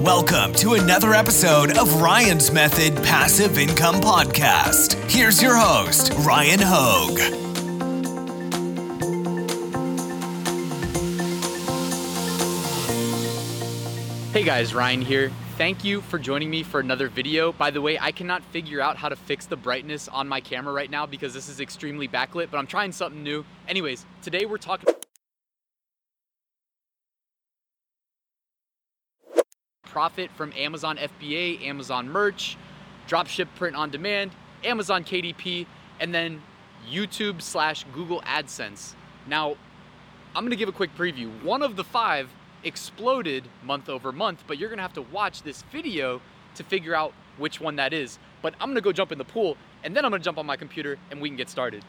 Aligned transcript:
Welcome 0.00 0.54
to 0.54 0.72
another 0.72 1.12
episode 1.12 1.76
of 1.76 2.00
Ryan's 2.00 2.50
Method 2.50 2.96
Passive 3.04 3.58
Income 3.58 3.96
Podcast. 3.96 4.94
Here's 5.10 5.42
your 5.42 5.54
host, 5.54 6.14
Ryan 6.20 6.58
Hogue. 6.62 7.18
Hey 14.32 14.42
guys, 14.42 14.72
Ryan 14.72 15.02
here. 15.02 15.30
Thank 15.58 15.84
you 15.84 16.00
for 16.00 16.18
joining 16.18 16.48
me 16.48 16.62
for 16.62 16.80
another 16.80 17.08
video. 17.08 17.52
By 17.52 17.70
the 17.70 17.82
way, 17.82 17.98
I 17.98 18.10
cannot 18.10 18.42
figure 18.44 18.80
out 18.80 18.96
how 18.96 19.10
to 19.10 19.16
fix 19.16 19.44
the 19.44 19.56
brightness 19.56 20.08
on 20.08 20.26
my 20.26 20.40
camera 20.40 20.72
right 20.72 20.90
now 20.90 21.04
because 21.04 21.34
this 21.34 21.50
is 21.50 21.60
extremely 21.60 22.08
backlit, 22.08 22.50
but 22.50 22.56
I'm 22.56 22.66
trying 22.66 22.92
something 22.92 23.22
new. 23.22 23.44
Anyways, 23.68 24.06
today 24.22 24.46
we're 24.46 24.56
talking 24.56 24.94
profit 29.90 30.30
from 30.36 30.52
Amazon 30.56 30.96
FBA, 30.96 31.66
Amazon 31.66 32.08
merch, 32.08 32.56
dropship 33.08 33.48
print 33.56 33.76
on 33.76 33.90
demand, 33.90 34.30
Amazon 34.64 35.04
KDP, 35.04 35.66
and 35.98 36.14
then 36.14 36.42
YouTube 36.88 37.42
slash 37.42 37.84
Google 37.92 38.22
AdSense. 38.22 38.94
Now, 39.26 39.56
I'm 40.34 40.44
gonna 40.44 40.56
give 40.56 40.68
a 40.68 40.72
quick 40.72 40.96
preview. 40.96 41.42
One 41.42 41.62
of 41.62 41.76
the 41.76 41.84
five 41.84 42.30
exploded 42.62 43.48
month 43.64 43.88
over 43.88 44.12
month, 44.12 44.44
but 44.46 44.58
you're 44.58 44.70
gonna 44.70 44.82
have 44.82 44.92
to 44.94 45.02
watch 45.02 45.42
this 45.42 45.62
video 45.72 46.20
to 46.54 46.62
figure 46.62 46.94
out 46.94 47.12
which 47.36 47.60
one 47.60 47.76
that 47.76 47.92
is. 47.92 48.18
But 48.42 48.54
I'm 48.60 48.70
gonna 48.70 48.80
go 48.80 48.92
jump 48.92 49.12
in 49.12 49.18
the 49.18 49.24
pool 49.24 49.56
and 49.82 49.96
then 49.96 50.04
I'm 50.04 50.10
gonna 50.10 50.22
jump 50.22 50.38
on 50.38 50.46
my 50.46 50.56
computer 50.56 50.98
and 51.10 51.20
we 51.20 51.28
can 51.28 51.36
get 51.36 51.48
started. 51.48 51.84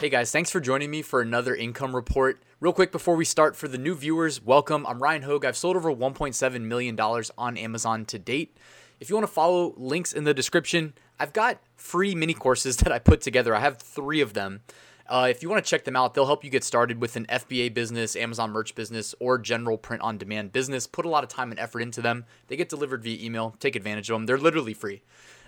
Hey 0.00 0.08
guys, 0.10 0.30
thanks 0.30 0.50
for 0.50 0.60
joining 0.60 0.90
me 0.90 1.02
for 1.02 1.20
another 1.20 1.54
income 1.54 1.94
report. 1.94 2.42
Real 2.64 2.72
quick 2.72 2.92
before 2.92 3.14
we 3.14 3.26
start, 3.26 3.56
for 3.56 3.68
the 3.68 3.76
new 3.76 3.94
viewers, 3.94 4.42
welcome. 4.42 4.86
I'm 4.86 5.02
Ryan 5.02 5.20
Hogue. 5.20 5.44
I've 5.44 5.54
sold 5.54 5.76
over 5.76 5.94
$1.7 5.94 6.62
million 6.62 6.98
on 6.98 7.58
Amazon 7.58 8.06
to 8.06 8.18
date. 8.18 8.56
If 8.98 9.10
you 9.10 9.16
want 9.16 9.26
to 9.26 9.32
follow, 9.34 9.74
links 9.76 10.14
in 10.14 10.24
the 10.24 10.32
description. 10.32 10.94
I've 11.20 11.34
got 11.34 11.58
free 11.76 12.14
mini 12.14 12.32
courses 12.32 12.76
that 12.78 12.90
I 12.90 13.00
put 13.00 13.20
together. 13.20 13.54
I 13.54 13.60
have 13.60 13.76
three 13.76 14.22
of 14.22 14.32
them. 14.32 14.62
Uh, 15.06 15.26
if 15.28 15.42
you 15.42 15.50
want 15.50 15.62
to 15.62 15.68
check 15.68 15.84
them 15.84 15.94
out, 15.94 16.14
they'll 16.14 16.24
help 16.24 16.42
you 16.42 16.48
get 16.48 16.64
started 16.64 17.02
with 17.02 17.16
an 17.16 17.26
FBA 17.26 17.74
business, 17.74 18.16
Amazon 18.16 18.50
merch 18.50 18.74
business, 18.74 19.14
or 19.20 19.36
general 19.36 19.76
print 19.76 20.00
on 20.00 20.16
demand 20.16 20.50
business. 20.50 20.86
Put 20.86 21.04
a 21.04 21.10
lot 21.10 21.22
of 21.22 21.28
time 21.28 21.50
and 21.50 21.60
effort 21.60 21.80
into 21.80 22.00
them. 22.00 22.24
They 22.46 22.56
get 22.56 22.70
delivered 22.70 23.02
via 23.02 23.22
email. 23.22 23.54
Take 23.60 23.76
advantage 23.76 24.08
of 24.08 24.14
them. 24.14 24.24
They're 24.24 24.38
literally 24.38 24.72
free. 24.72 25.02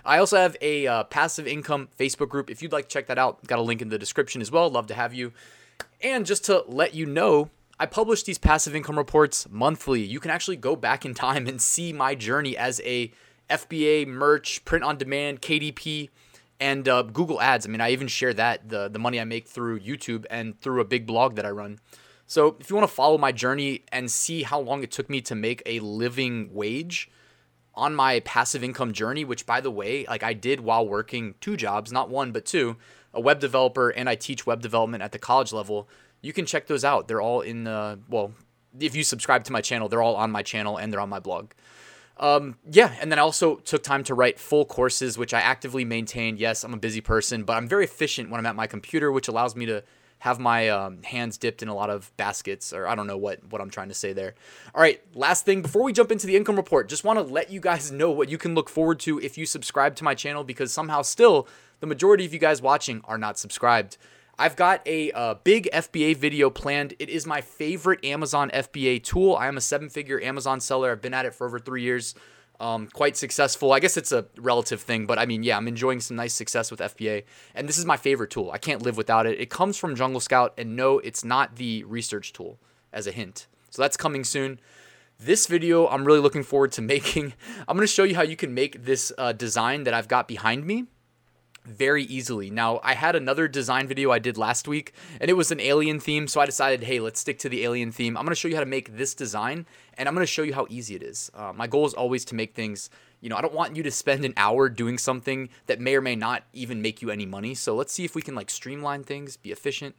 I 0.04 0.18
also 0.18 0.36
have 0.36 0.54
a 0.60 0.86
uh, 0.86 1.04
passive 1.04 1.46
income 1.46 1.88
Facebook 1.98 2.28
group. 2.28 2.50
If 2.50 2.60
you'd 2.60 2.72
like 2.72 2.90
to 2.90 2.92
check 2.92 3.06
that 3.06 3.16
out, 3.16 3.42
got 3.46 3.58
a 3.58 3.62
link 3.62 3.80
in 3.80 3.88
the 3.88 3.98
description 3.98 4.42
as 4.42 4.50
well. 4.50 4.68
Love 4.68 4.88
to 4.88 4.94
have 4.94 5.14
you. 5.14 5.32
And 6.00 6.26
just 6.26 6.44
to 6.46 6.64
let 6.66 6.94
you 6.94 7.06
know, 7.06 7.50
I 7.78 7.86
publish 7.86 8.22
these 8.22 8.38
passive 8.38 8.74
income 8.74 8.96
reports 8.96 9.46
monthly. 9.50 10.02
You 10.02 10.20
can 10.20 10.30
actually 10.30 10.56
go 10.56 10.76
back 10.76 11.04
in 11.04 11.14
time 11.14 11.46
and 11.46 11.60
see 11.60 11.92
my 11.92 12.14
journey 12.14 12.56
as 12.56 12.80
a 12.84 13.12
FBA 13.50 14.06
merch, 14.06 14.64
print 14.64 14.84
on 14.84 14.96
demand, 14.96 15.42
KDP, 15.42 16.10
and 16.58 16.88
uh, 16.88 17.02
Google 17.02 17.40
Ads. 17.40 17.66
I 17.66 17.68
mean, 17.68 17.80
I 17.80 17.90
even 17.90 18.08
share 18.08 18.32
that 18.34 18.68
the 18.68 18.88
the 18.88 18.98
money 18.98 19.20
I 19.20 19.24
make 19.24 19.46
through 19.46 19.80
YouTube 19.80 20.24
and 20.30 20.58
through 20.60 20.80
a 20.80 20.84
big 20.84 21.06
blog 21.06 21.36
that 21.36 21.46
I 21.46 21.50
run. 21.50 21.78
So 22.26 22.56
if 22.58 22.70
you 22.70 22.76
want 22.76 22.88
to 22.88 22.94
follow 22.94 23.18
my 23.18 23.30
journey 23.30 23.84
and 23.92 24.10
see 24.10 24.42
how 24.42 24.58
long 24.58 24.82
it 24.82 24.90
took 24.90 25.08
me 25.08 25.20
to 25.22 25.34
make 25.34 25.62
a 25.64 25.78
living 25.80 26.52
wage 26.52 27.08
on 27.74 27.94
my 27.94 28.20
passive 28.20 28.64
income 28.64 28.92
journey, 28.92 29.24
which 29.24 29.46
by 29.46 29.60
the 29.60 29.70
way, 29.70 30.06
like 30.08 30.22
I 30.22 30.32
did 30.32 30.60
while 30.60 30.88
working 30.88 31.34
two 31.40 31.56
jobs, 31.56 31.92
not 31.92 32.08
one 32.08 32.32
but 32.32 32.44
two, 32.44 32.76
a 33.16 33.20
web 33.20 33.40
developer 33.40 33.90
and 33.90 34.08
I 34.08 34.14
teach 34.14 34.46
web 34.46 34.60
development 34.62 35.02
at 35.02 35.12
the 35.12 35.18
college 35.18 35.52
level. 35.52 35.88
You 36.20 36.32
can 36.32 36.46
check 36.46 36.66
those 36.66 36.84
out. 36.84 37.08
They're 37.08 37.20
all 37.20 37.40
in 37.40 37.64
the 37.64 37.98
well, 38.08 38.32
if 38.78 38.94
you 38.94 39.02
subscribe 39.02 39.44
to 39.44 39.52
my 39.52 39.60
channel, 39.60 39.88
they're 39.88 40.02
all 40.02 40.16
on 40.16 40.30
my 40.30 40.42
channel 40.42 40.76
and 40.76 40.92
they're 40.92 41.00
on 41.00 41.08
my 41.08 41.20
blog. 41.20 41.52
Um, 42.18 42.56
yeah, 42.70 42.94
and 43.00 43.12
then 43.12 43.18
I 43.18 43.22
also 43.22 43.56
took 43.56 43.82
time 43.82 44.02
to 44.04 44.14
write 44.14 44.38
full 44.38 44.64
courses, 44.64 45.18
which 45.18 45.34
I 45.34 45.40
actively 45.40 45.84
maintain. 45.84 46.38
Yes, 46.38 46.64
I'm 46.64 46.72
a 46.72 46.78
busy 46.78 47.02
person, 47.02 47.44
but 47.44 47.54
I'm 47.54 47.68
very 47.68 47.84
efficient 47.84 48.30
when 48.30 48.40
I'm 48.40 48.46
at 48.46 48.56
my 48.56 48.66
computer, 48.66 49.12
which 49.12 49.28
allows 49.28 49.54
me 49.54 49.66
to 49.66 49.82
have 50.20 50.38
my 50.38 50.70
um, 50.70 51.02
hands 51.02 51.36
dipped 51.36 51.62
in 51.62 51.68
a 51.68 51.74
lot 51.74 51.90
of 51.90 52.10
baskets, 52.16 52.72
or 52.72 52.86
I 52.86 52.94
don't 52.94 53.06
know 53.06 53.18
what 53.18 53.44
what 53.50 53.60
I'm 53.60 53.68
trying 53.68 53.88
to 53.88 53.94
say 53.94 54.14
there. 54.14 54.34
All 54.74 54.80
right, 54.80 55.00
last 55.14 55.44
thing 55.44 55.60
before 55.60 55.82
we 55.82 55.92
jump 55.92 56.10
into 56.10 56.26
the 56.26 56.36
income 56.36 56.56
report, 56.56 56.88
just 56.88 57.04
want 57.04 57.18
to 57.18 57.22
let 57.22 57.50
you 57.50 57.60
guys 57.60 57.92
know 58.00 58.10
what 58.10 58.30
you 58.30 58.38
can 58.38 58.54
look 58.54 58.70
forward 58.70 58.98
to 59.00 59.20
if 59.20 59.36
you 59.36 59.44
subscribe 59.44 59.94
to 59.96 60.04
my 60.04 60.14
channel, 60.14 60.42
because 60.42 60.72
somehow 60.72 61.02
still 61.02 61.46
the 61.80 61.86
majority 61.86 62.24
of 62.24 62.32
you 62.32 62.38
guys 62.38 62.62
watching 62.62 63.00
are 63.04 63.18
not 63.18 63.38
subscribed. 63.38 63.96
I've 64.38 64.56
got 64.56 64.86
a 64.86 65.12
uh, 65.12 65.34
big 65.44 65.68
FBA 65.72 66.16
video 66.16 66.50
planned. 66.50 66.94
It 66.98 67.08
is 67.08 67.26
my 67.26 67.40
favorite 67.40 68.04
Amazon 68.04 68.50
FBA 68.52 69.02
tool. 69.02 69.34
I 69.34 69.46
am 69.48 69.56
a 69.56 69.62
seven 69.62 69.88
figure 69.88 70.20
Amazon 70.20 70.60
seller. 70.60 70.92
I've 70.92 71.00
been 71.00 71.14
at 71.14 71.24
it 71.24 71.34
for 71.34 71.46
over 71.46 71.58
three 71.58 71.82
years. 71.82 72.14
Um, 72.60 72.86
quite 72.86 73.16
successful. 73.16 73.72
I 73.72 73.80
guess 73.80 73.96
it's 73.96 74.12
a 74.12 74.26
relative 74.36 74.80
thing, 74.80 75.06
but 75.06 75.18
I 75.18 75.26
mean, 75.26 75.42
yeah, 75.42 75.56
I'm 75.56 75.68
enjoying 75.68 76.00
some 76.00 76.16
nice 76.16 76.34
success 76.34 76.70
with 76.70 76.80
FBA. 76.80 77.24
And 77.54 77.68
this 77.68 77.78
is 77.78 77.84
my 77.84 77.96
favorite 77.96 78.30
tool. 78.30 78.50
I 78.50 78.58
can't 78.58 78.82
live 78.82 78.96
without 78.96 79.26
it. 79.26 79.38
It 79.40 79.50
comes 79.50 79.76
from 79.76 79.94
Jungle 79.94 80.20
Scout, 80.20 80.54
and 80.56 80.74
no, 80.74 80.98
it's 80.98 81.24
not 81.24 81.56
the 81.56 81.84
research 81.84 82.32
tool, 82.32 82.58
as 82.92 83.06
a 83.06 83.12
hint. 83.12 83.46
So 83.70 83.82
that's 83.82 83.96
coming 83.96 84.24
soon. 84.24 84.58
This 85.18 85.46
video, 85.46 85.86
I'm 85.86 86.04
really 86.04 86.20
looking 86.20 86.42
forward 86.42 86.72
to 86.72 86.82
making. 86.94 87.34
I'm 87.68 87.78
to 87.78 87.86
show 87.86 88.04
you 88.04 88.16
how 88.16 88.22
you 88.22 88.36
can 88.36 88.54
make 88.54 88.84
this 88.84 89.12
uh, 89.18 89.32
design 89.32 89.84
that 89.84 89.92
I've 89.92 90.08
got 90.08 90.26
behind 90.26 90.66
me 90.66 90.86
very 91.66 92.04
easily. 92.04 92.50
Now, 92.50 92.80
I 92.82 92.94
had 92.94 93.16
another 93.16 93.48
design 93.48 93.86
video 93.86 94.10
I 94.10 94.18
did 94.18 94.38
last 94.38 94.68
week, 94.68 94.92
and 95.20 95.30
it 95.30 95.34
was 95.34 95.50
an 95.50 95.60
alien 95.60 96.00
theme, 96.00 96.28
so 96.28 96.40
I 96.40 96.46
decided, 96.46 96.84
hey, 96.84 97.00
let's 97.00 97.20
stick 97.20 97.38
to 97.40 97.48
the 97.48 97.64
alien 97.64 97.92
theme. 97.92 98.16
I'm 98.16 98.24
to 98.26 98.34
show 98.34 98.48
you 98.48 98.54
how 98.54 98.60
to 98.60 98.66
make 98.66 98.96
this 98.96 99.14
design, 99.14 99.66
and 99.94 100.08
I'm 100.08 100.14
to 100.16 100.26
show 100.26 100.42
you 100.42 100.54
how 100.54 100.66
easy 100.70 100.94
it 100.94 101.02
is. 101.02 101.30
Uh, 101.34 101.52
my 101.54 101.66
goal 101.66 101.86
is 101.86 101.94
always 101.94 102.24
to 102.26 102.34
make 102.34 102.54
things, 102.54 102.90
you 103.20 103.28
know, 103.28 103.36
I 103.36 103.40
don't 103.40 103.54
want 103.54 103.76
you 103.76 103.82
to 103.82 103.90
spend 103.90 104.24
an 104.24 104.34
hour 104.36 104.68
doing 104.68 104.98
something 104.98 105.48
that 105.66 105.80
may 105.80 105.96
or 105.96 106.00
may 106.00 106.16
not 106.16 106.44
even 106.52 106.82
make 106.82 107.02
you 107.02 107.10
any 107.10 107.26
money. 107.26 107.54
So 107.54 107.74
let's 107.74 107.92
see 107.92 108.04
if 108.04 108.14
we 108.14 108.22
can 108.22 108.34
like 108.34 108.50
streamline 108.50 109.04
things, 109.04 109.36
be 109.36 109.52
efficient. 109.52 109.96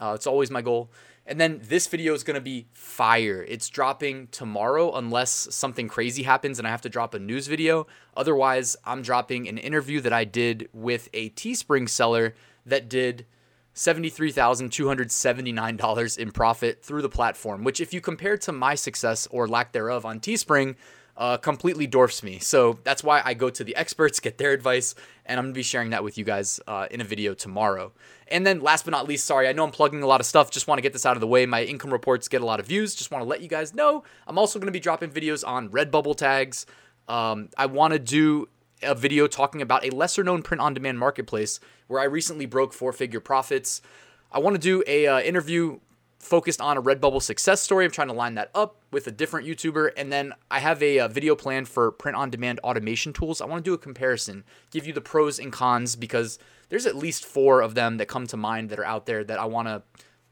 Uh, 0.00 0.12
it's 0.14 0.26
always 0.26 0.50
my 0.50 0.62
goal. 0.62 0.90
And 1.26 1.40
then 1.40 1.60
this 1.62 1.86
video 1.86 2.12
is 2.14 2.24
going 2.24 2.34
to 2.34 2.40
be 2.40 2.66
fire. 2.72 3.44
It's 3.48 3.68
dropping 3.68 4.26
tomorrow 4.28 4.92
unless 4.94 5.54
something 5.54 5.86
crazy 5.88 6.24
happens 6.24 6.58
and 6.58 6.66
I 6.66 6.72
have 6.72 6.80
to 6.82 6.88
drop 6.88 7.14
a 7.14 7.20
news 7.20 7.46
video. 7.46 7.86
Otherwise, 8.16 8.76
I'm 8.84 9.02
dropping 9.02 9.48
an 9.48 9.58
interview 9.58 10.00
that 10.00 10.12
I 10.12 10.24
did 10.24 10.68
with 10.72 11.08
a 11.12 11.30
Teespring 11.30 11.88
seller 11.88 12.34
that 12.66 12.88
did 12.88 13.26
$73,279 13.74 16.18
in 16.18 16.32
profit 16.32 16.84
through 16.84 17.00
the 17.02 17.08
platform, 17.08 17.64
which 17.64 17.80
if 17.80 17.94
you 17.94 18.00
compare 18.00 18.36
to 18.38 18.52
my 18.52 18.74
success 18.74 19.28
or 19.30 19.46
lack 19.48 19.72
thereof 19.72 20.04
on 20.04 20.20
Teespring, 20.20 20.76
uh, 21.16 21.36
completely 21.36 21.86
dwarfs 21.86 22.22
me. 22.22 22.38
So 22.38 22.78
that's 22.84 23.04
why 23.04 23.22
I 23.24 23.34
go 23.34 23.50
to 23.50 23.64
the 23.64 23.76
experts, 23.76 24.20
get 24.20 24.38
their 24.38 24.52
advice, 24.52 24.94
and 25.26 25.38
I'm 25.38 25.46
gonna 25.46 25.54
be 25.54 25.62
sharing 25.62 25.90
that 25.90 26.02
with 26.02 26.16
you 26.16 26.24
guys 26.24 26.60
uh, 26.66 26.86
in 26.90 27.00
a 27.00 27.04
video 27.04 27.34
tomorrow. 27.34 27.92
And 28.28 28.46
then 28.46 28.60
last 28.60 28.84
but 28.84 28.92
not 28.92 29.06
least, 29.06 29.26
sorry, 29.26 29.46
I 29.48 29.52
know 29.52 29.64
I'm 29.64 29.70
plugging 29.70 30.02
a 30.02 30.06
lot 30.06 30.20
of 30.20 30.26
stuff. 30.26 30.50
Just 30.50 30.66
want 30.66 30.78
to 30.78 30.82
get 30.82 30.92
this 30.92 31.04
out 31.04 31.16
of 31.16 31.20
the 31.20 31.26
way. 31.26 31.44
My 31.44 31.62
income 31.62 31.92
reports 31.92 32.28
get 32.28 32.40
a 32.40 32.46
lot 32.46 32.60
of 32.60 32.66
views. 32.66 32.94
Just 32.94 33.10
want 33.10 33.22
to 33.22 33.28
let 33.28 33.42
you 33.42 33.48
guys 33.48 33.74
know 33.74 34.04
I'm 34.26 34.38
also 34.38 34.58
gonna 34.58 34.72
be 34.72 34.80
dropping 34.80 35.10
videos 35.10 35.46
on 35.46 35.68
Redbubble 35.68 36.16
tags. 36.16 36.66
Um, 37.08 37.50
I 37.58 37.66
want 37.66 37.92
to 37.92 37.98
do 37.98 38.48
a 38.82 38.94
video 38.94 39.26
talking 39.26 39.62
about 39.62 39.84
a 39.84 39.90
lesser 39.90 40.24
known 40.24 40.42
print 40.42 40.60
on 40.60 40.74
demand 40.74 40.98
marketplace 40.98 41.60
where 41.86 42.00
I 42.00 42.04
recently 42.04 42.46
broke 42.46 42.72
four 42.72 42.92
figure 42.92 43.20
profits. 43.20 43.82
I 44.30 44.38
want 44.38 44.54
to 44.54 44.60
do 44.60 44.82
a 44.86 45.06
uh, 45.06 45.20
interview 45.20 45.78
focused 46.22 46.60
on 46.60 46.78
a 46.78 46.82
Redbubble 46.82 47.20
success 47.20 47.60
story. 47.60 47.84
I'm 47.84 47.90
trying 47.90 48.06
to 48.08 48.14
line 48.14 48.36
that 48.36 48.50
up 48.54 48.76
with 48.92 49.08
a 49.08 49.10
different 49.10 49.46
YouTuber. 49.46 49.90
And 49.96 50.12
then 50.12 50.32
I 50.50 50.60
have 50.60 50.82
a, 50.82 50.98
a 50.98 51.08
video 51.08 51.34
plan 51.34 51.64
for 51.64 51.90
print 51.90 52.16
on 52.16 52.30
demand 52.30 52.60
automation 52.60 53.12
tools. 53.12 53.40
I 53.40 53.46
want 53.46 53.64
to 53.64 53.68
do 53.68 53.74
a 53.74 53.78
comparison, 53.78 54.44
give 54.70 54.86
you 54.86 54.92
the 54.92 55.00
pros 55.00 55.40
and 55.40 55.52
cons 55.52 55.96
because 55.96 56.38
there's 56.68 56.86
at 56.86 56.94
least 56.94 57.26
four 57.26 57.60
of 57.60 57.74
them 57.74 57.96
that 57.96 58.06
come 58.06 58.28
to 58.28 58.36
mind 58.36 58.70
that 58.70 58.78
are 58.78 58.84
out 58.84 59.06
there 59.06 59.24
that 59.24 59.40
I 59.40 59.46
want 59.46 59.66
to 59.66 59.82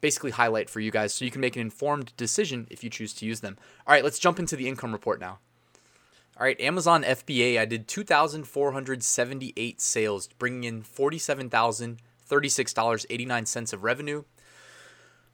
basically 0.00 0.30
highlight 0.30 0.70
for 0.70 0.78
you 0.78 0.92
guys 0.92 1.12
so 1.12 1.24
you 1.24 1.32
can 1.32 1.40
make 1.40 1.56
an 1.56 1.62
informed 1.62 2.16
decision 2.16 2.68
if 2.70 2.84
you 2.84 2.88
choose 2.88 3.12
to 3.14 3.26
use 3.26 3.40
them. 3.40 3.58
All 3.86 3.92
right, 3.92 4.04
let's 4.04 4.20
jump 4.20 4.38
into 4.38 4.54
the 4.54 4.68
income 4.68 4.92
report 4.92 5.18
now. 5.20 5.40
All 6.38 6.46
right, 6.46 6.60
Amazon 6.60 7.02
FBA, 7.02 7.58
I 7.58 7.64
did 7.66 7.88
2,478 7.88 9.80
sales, 9.80 10.28
bringing 10.38 10.62
in 10.64 10.82
$47,036.89 10.82 13.72
of 13.72 13.84
revenue. 13.84 14.22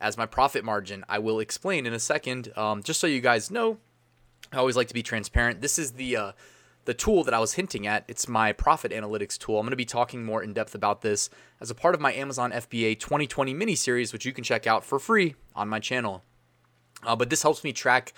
as 0.00 0.16
my 0.16 0.24
profit 0.24 0.64
margin. 0.64 1.04
I 1.06 1.18
will 1.18 1.38
explain 1.38 1.84
in 1.84 1.92
a 1.92 1.98
second. 1.98 2.50
Um, 2.56 2.82
just 2.82 2.98
so 2.98 3.06
you 3.06 3.20
guys 3.20 3.50
know, 3.50 3.76
I 4.54 4.56
always 4.56 4.76
like 4.76 4.88
to 4.88 4.94
be 4.94 5.02
transparent. 5.02 5.60
This 5.60 5.78
is 5.78 5.92
the 5.92 6.16
uh, 6.16 6.32
the 6.86 6.94
tool 6.94 7.24
that 7.24 7.34
I 7.34 7.40
was 7.40 7.52
hinting 7.54 7.86
at. 7.86 8.04
It's 8.08 8.26
my 8.26 8.52
profit 8.52 8.90
analytics 8.90 9.36
tool. 9.36 9.58
I'm 9.58 9.66
going 9.66 9.72
to 9.72 9.76
be 9.76 9.84
talking 9.84 10.24
more 10.24 10.42
in 10.42 10.54
depth 10.54 10.74
about 10.74 11.02
this 11.02 11.28
as 11.60 11.70
a 11.70 11.74
part 11.74 11.94
of 11.94 12.00
my 12.00 12.14
Amazon 12.14 12.52
FBA 12.52 12.98
2020 12.98 13.52
mini 13.52 13.74
series, 13.74 14.14
which 14.14 14.24
you 14.24 14.32
can 14.32 14.44
check 14.44 14.66
out 14.66 14.82
for 14.82 14.98
free 14.98 15.34
on 15.54 15.68
my 15.68 15.78
channel. 15.78 16.22
Uh, 17.02 17.16
but 17.16 17.28
this 17.28 17.42
helps 17.42 17.64
me 17.64 17.72
track 17.72 18.14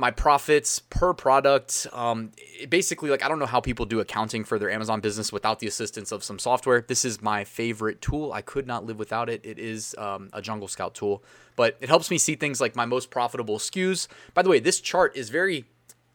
my 0.00 0.10
profits 0.10 0.78
per 0.78 1.12
product. 1.12 1.86
Um, 1.92 2.32
basically, 2.70 3.10
like 3.10 3.22
I 3.22 3.28
don't 3.28 3.38
know 3.38 3.46
how 3.46 3.60
people 3.60 3.84
do 3.84 4.00
accounting 4.00 4.44
for 4.44 4.58
their 4.58 4.70
Amazon 4.70 5.00
business 5.00 5.30
without 5.30 5.58
the 5.58 5.66
assistance 5.66 6.10
of 6.10 6.24
some 6.24 6.38
software. 6.38 6.80
This 6.80 7.04
is 7.04 7.20
my 7.20 7.44
favorite 7.44 8.00
tool. 8.00 8.32
I 8.32 8.40
could 8.40 8.66
not 8.66 8.86
live 8.86 8.98
without 8.98 9.28
it. 9.28 9.44
It 9.44 9.58
is 9.58 9.94
um, 9.98 10.30
a 10.32 10.40
Jungle 10.40 10.68
Scout 10.68 10.94
tool, 10.94 11.22
but 11.54 11.76
it 11.82 11.90
helps 11.90 12.10
me 12.10 12.16
see 12.16 12.34
things 12.34 12.62
like 12.62 12.74
my 12.74 12.86
most 12.86 13.10
profitable 13.10 13.58
SKUs. 13.58 14.08
By 14.32 14.40
the 14.40 14.48
way, 14.48 14.58
this 14.58 14.80
chart 14.80 15.14
is 15.14 15.28
very 15.28 15.66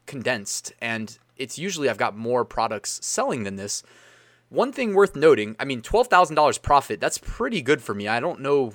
condensed, 0.07 0.73
and 0.81 1.17
it's 1.37 1.59
usually 1.59 1.87
I've 1.87 1.99
got 1.99 2.17
more 2.17 2.43
products 2.43 2.99
selling 3.05 3.43
than 3.43 3.55
this. 3.55 3.83
One 4.49 4.71
thing 4.71 4.95
worth 4.95 5.15
noting, 5.15 5.55
I 5.59 5.65
mean, 5.65 5.83
twelve 5.83 6.07
thousand 6.07 6.35
dollars 6.35 6.57
profit. 6.57 6.99
That's 6.99 7.19
pretty 7.19 7.61
good 7.61 7.83
for 7.83 7.93
me. 7.93 8.07
I 8.07 8.19
don't 8.19 8.39
know 8.39 8.73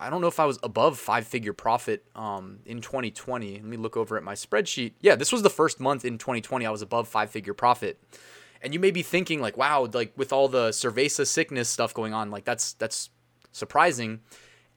I 0.00 0.08
don't 0.08 0.22
know 0.22 0.28
if 0.28 0.40
I 0.40 0.46
was 0.46 0.58
above 0.62 0.98
five 0.98 1.26
figure 1.26 1.52
profit 1.52 2.04
um, 2.16 2.60
in 2.64 2.80
2020. 2.80 3.52
Let 3.52 3.64
me 3.64 3.76
look 3.76 3.96
over 3.96 4.16
at 4.16 4.22
my 4.22 4.34
spreadsheet. 4.34 4.94
Yeah, 5.00 5.14
this 5.14 5.30
was 5.30 5.42
the 5.42 5.50
first 5.50 5.78
month 5.78 6.06
in 6.06 6.16
2020 6.16 6.64
I 6.64 6.70
was 6.70 6.80
above 6.80 7.06
five 7.06 7.30
figure 7.30 7.52
profit. 7.52 8.00
And 8.62 8.72
you 8.72 8.80
may 8.80 8.90
be 8.90 9.02
thinking 9.02 9.40
like, 9.40 9.58
wow, 9.58 9.88
like 9.92 10.12
with 10.16 10.32
all 10.32 10.48
the 10.48 10.70
cerveza 10.70 11.26
sickness 11.26 11.68
stuff 11.68 11.92
going 11.92 12.14
on, 12.14 12.30
like 12.30 12.44
that's 12.44 12.72
that's 12.74 13.10
surprising. 13.52 14.20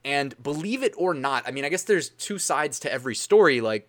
And 0.03 0.41
believe 0.43 0.83
it 0.83 0.93
or 0.97 1.13
not, 1.13 1.47
I 1.47 1.51
mean, 1.51 1.63
I 1.63 1.69
guess 1.69 1.83
there's 1.83 2.09
two 2.09 2.37
sides 2.37 2.79
to 2.81 2.91
every 2.91 3.15
story. 3.15 3.61
Like 3.61 3.87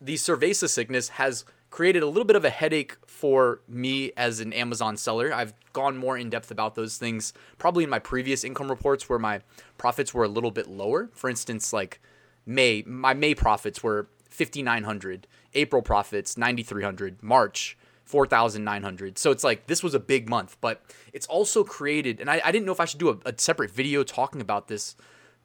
the 0.00 0.14
cerveza 0.14 0.68
sickness 0.68 1.08
has 1.10 1.46
created 1.70 2.02
a 2.02 2.06
little 2.06 2.24
bit 2.24 2.36
of 2.36 2.44
a 2.44 2.50
headache 2.50 2.96
for 3.06 3.60
me 3.68 4.12
as 4.16 4.40
an 4.40 4.52
Amazon 4.52 4.96
seller. 4.96 5.32
I've 5.32 5.54
gone 5.72 5.96
more 5.96 6.16
in 6.16 6.30
depth 6.30 6.50
about 6.50 6.74
those 6.74 6.96
things 6.96 7.32
probably 7.58 7.84
in 7.84 7.90
my 7.90 7.98
previous 7.98 8.44
income 8.44 8.68
reports 8.68 9.08
where 9.08 9.18
my 9.18 9.40
profits 9.78 10.14
were 10.14 10.24
a 10.24 10.28
little 10.28 10.50
bit 10.50 10.68
lower. 10.68 11.10
For 11.12 11.28
instance, 11.28 11.72
like 11.72 12.00
May, 12.46 12.82
my 12.86 13.14
May 13.14 13.34
profits 13.34 13.82
were 13.82 14.08
5900, 14.30 15.26
April 15.54 15.82
profits 15.82 16.36
9300, 16.36 17.22
March 17.22 17.76
4,900. 18.04 19.18
So 19.18 19.30
it's 19.30 19.42
like 19.42 19.66
this 19.66 19.82
was 19.82 19.94
a 19.94 20.00
big 20.00 20.28
month, 20.28 20.56
but 20.60 20.82
it's 21.12 21.26
also 21.26 21.64
created, 21.64 22.20
and 22.20 22.30
I, 22.30 22.40
I 22.44 22.52
didn't 22.52 22.64
know 22.64 22.72
if 22.72 22.80
I 22.80 22.84
should 22.84 23.00
do 23.00 23.08
a, 23.08 23.18
a, 23.30 23.34
separate 23.36 23.70
video 23.70 24.04
talking 24.04 24.40
about 24.40 24.68
this, 24.68 24.94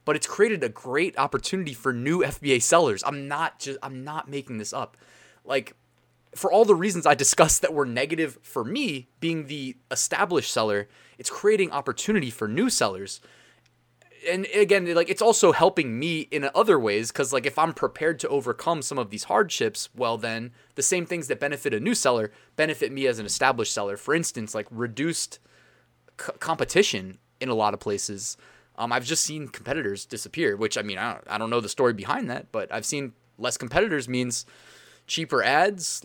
but 0.04 0.14
it's 0.14 0.26
created 0.26 0.62
a 0.62 0.68
great 0.68 1.18
opportunity 1.18 1.74
for 1.74 1.92
new 1.92 2.20
FBA 2.20 2.62
sellers. 2.62 3.02
I'm 3.04 3.26
not 3.26 3.58
just, 3.58 3.78
I'm 3.82 4.04
not 4.04 4.30
making 4.30 4.58
this 4.58 4.72
up. 4.72 4.96
Like 5.44 5.74
for 6.34 6.50
all 6.50 6.64
the 6.64 6.74
reasons 6.74 7.06
I 7.06 7.14
discussed 7.14 7.62
that 7.62 7.74
were 7.74 7.84
negative 7.84 8.38
for 8.42 8.64
me, 8.64 9.08
being 9.20 9.46
the 9.46 9.76
established 9.90 10.52
seller, 10.52 10.88
it's 11.18 11.30
creating 11.30 11.70
opportunity 11.70 12.30
for 12.30 12.48
new 12.48 12.70
sellers. 12.70 13.20
And 14.28 14.46
again, 14.54 14.92
like 14.94 15.10
it's 15.10 15.20
also 15.20 15.52
helping 15.52 15.98
me 15.98 16.20
in 16.20 16.48
other 16.54 16.78
ways 16.78 17.10
because, 17.10 17.32
like, 17.32 17.44
if 17.44 17.58
I'm 17.58 17.72
prepared 17.72 18.20
to 18.20 18.28
overcome 18.28 18.80
some 18.80 18.98
of 18.98 19.10
these 19.10 19.24
hardships, 19.24 19.88
well, 19.94 20.16
then 20.16 20.52
the 20.76 20.82
same 20.82 21.06
things 21.06 21.26
that 21.28 21.40
benefit 21.40 21.74
a 21.74 21.80
new 21.80 21.94
seller 21.94 22.30
benefit 22.56 22.92
me 22.92 23.06
as 23.06 23.18
an 23.18 23.26
established 23.26 23.74
seller. 23.74 23.96
For 23.96 24.14
instance, 24.14 24.54
like 24.54 24.68
reduced 24.70 25.40
c- 26.20 26.32
competition 26.38 27.18
in 27.40 27.48
a 27.48 27.54
lot 27.54 27.74
of 27.74 27.80
places. 27.80 28.36
Um, 28.76 28.92
I've 28.92 29.04
just 29.04 29.24
seen 29.24 29.48
competitors 29.48 30.06
disappear, 30.06 30.56
which 30.56 30.78
I 30.78 30.82
mean, 30.82 30.98
I 30.98 31.14
don't, 31.14 31.24
I 31.28 31.36
don't 31.36 31.50
know 31.50 31.60
the 31.60 31.68
story 31.68 31.92
behind 31.92 32.30
that, 32.30 32.52
but 32.52 32.72
I've 32.72 32.86
seen 32.86 33.12
less 33.38 33.58
competitors 33.58 34.08
means 34.08 34.46
cheaper 35.06 35.42
ads, 35.42 36.02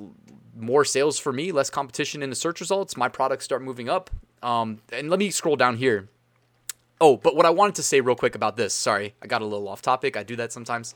more 0.56 0.86
sales 0.86 1.20
for 1.20 1.32
me, 1.32 1.52
less 1.52 1.70
competition 1.70 2.24
in 2.24 2.30
the 2.30 2.36
search 2.36 2.60
results. 2.60 2.98
My 2.98 3.10
products 3.10 3.46
start 3.46 3.62
moving 3.62 3.90
up. 3.90 4.10
Um, 4.42 4.80
and 4.92 5.10
let 5.10 5.20
me 5.20 5.30
scroll 5.32 5.56
down 5.56 5.78
here. 5.78 6.10
Oh, 7.00 7.18
but 7.18 7.36
what 7.36 7.46
I 7.46 7.50
wanted 7.52 7.76
to 7.76 7.84
say 7.84 8.02
real 8.02 8.16
quick 8.16 8.36
about 8.36 8.58
this, 8.58 8.74
sorry, 8.74 9.14
I 9.22 9.28
got 9.28 9.42
a 9.42 9.46
little 9.46 9.68
off 9.68 9.82
topic. 9.82 10.18
I 10.18 10.24
do 10.24 10.36
that 10.38 10.52
sometimes. 10.52 10.96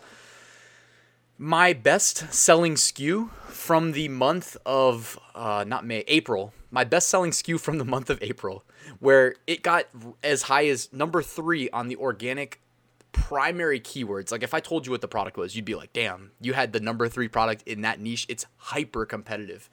My 1.37 1.73
best 1.73 2.33
selling 2.33 2.75
SKU 2.75 3.31
from 3.47 3.93
the 3.93 4.09
month 4.09 4.57
of, 4.65 5.19
uh, 5.33 5.63
not 5.67 5.85
May, 5.85 6.03
April, 6.07 6.53
my 6.69 6.83
best 6.83 7.07
selling 7.07 7.31
SKU 7.31 7.59
from 7.59 7.77
the 7.77 7.85
month 7.95 8.09
of 8.09 8.21
April, 8.21 8.63
where 8.99 9.35
it 9.47 9.63
got 9.63 9.85
as 10.23 10.43
high 10.43 10.67
as 10.67 10.91
number 10.91 11.21
three 11.21 11.69
on 11.69 11.87
the 11.87 11.95
organic 11.95 12.61
primary 13.11 13.79
keywords. 13.79 14.31
Like 14.31 14.43
if 14.43 14.53
I 14.53 14.59
told 14.59 14.85
you 14.85 14.91
what 14.91 15.01
the 15.01 15.07
product 15.07 15.37
was, 15.37 15.55
you'd 15.55 15.65
be 15.65 15.75
like, 15.75 15.93
damn, 15.93 16.31
you 16.39 16.53
had 16.53 16.73
the 16.73 16.79
number 16.79 17.07
three 17.07 17.27
product 17.27 17.63
in 17.63 17.81
that 17.81 17.99
niche. 17.99 18.25
It's 18.29 18.45
hyper 18.57 19.05
competitive. 19.05 19.69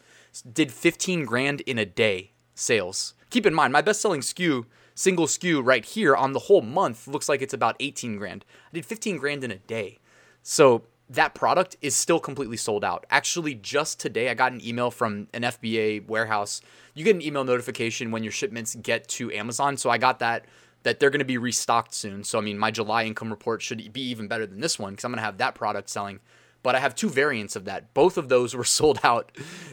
Did 0.53 0.73
15 0.73 1.25
grand 1.25 1.61
in 1.63 1.79
a 1.79 1.85
day 1.85 2.33
sales. 2.55 3.15
Keep 3.31 3.47
in 3.47 3.55
mind, 3.55 3.73
my 3.73 3.83
best 3.83 4.01
selling 4.01 4.21
SKU, 4.21 4.67
single 4.95 5.27
SKU 5.27 5.65
right 5.65 5.85
here 5.85 6.17
on 6.17 6.33
the 6.33 6.41
whole 6.41 6.63
month 6.63 7.07
looks 7.07 7.29
like 7.29 7.43
it's 7.43 7.55
about 7.55 7.77
18 7.81 8.17
grand. 8.17 8.45
I 8.71 8.75
did 8.75 8.87
15 8.87 9.17
grand 9.17 9.45
in 9.45 9.51
a 9.51 9.59
day. 9.59 9.99
So 10.43 10.85
that 11.11 11.35
product 11.35 11.77
is 11.81 11.95
still 11.97 12.21
completely 12.21 12.57
sold 12.57 12.85
out. 12.85 13.07
Actually, 13.11 13.55
just 13.55 13.99
today, 13.99 14.29
I 14.29 14.35
got 14.35 14.53
an 14.53 14.65
email 14.65 14.91
from 14.91 15.29
an 15.33 15.43
FBA 15.43 16.07
warehouse. 16.07 16.61
You 16.95 17.05
get 17.05 17.17
an 17.17 17.23
email 17.23 17.45
notification 17.45 18.11
when 18.11 18.23
your 18.23 18.33
shipments 18.33 18.75
get 18.75 19.09
to 19.09 19.33
Amazon. 19.33 19.77
So 19.77 19.89
I 19.89 19.99
got 19.99 20.19
that 20.19 20.45
that 20.83 21.01
they're 21.01 21.11
going 21.11 21.19
to 21.21 21.25
be 21.25 21.39
restocked 21.39 21.95
soon. 21.95 22.25
So 22.25 22.39
I 22.39 22.43
mean, 22.43 22.59
my 22.59 22.71
July 22.71 23.05
income 23.05 23.31
report 23.31 23.63
should 23.63 23.93
be 23.93 24.03
even 24.03 24.29
better 24.29 24.47
than 24.47 24.61
this 24.61 24.79
one 24.79 24.93
because 24.93 25.05
I'm 25.05 25.13
going 25.13 25.19
to 25.19 25.25
have 25.25 25.39
that 25.39 25.55
product 25.55 25.91
selling. 25.91 26.21
But 26.63 26.75
I 26.75 26.81
have 26.81 26.95
two 26.95 27.09
variants 27.09 27.55
of 27.57 27.67
that. 27.67 27.95
Both 27.95 28.19
of 28.19 28.29
those 28.29 28.55
were 28.57 28.65
sold 28.65 29.01
out 29.03 29.33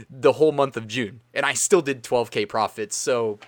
the 0.10 0.34
whole 0.34 0.52
month 0.52 0.78
of 0.78 0.88
June, 0.88 1.22
and 1.34 1.46
I 1.46 1.54
still 1.54 1.82
did 1.82 2.04
12k 2.04 2.48
profits. 2.48 2.96
So 2.96 3.40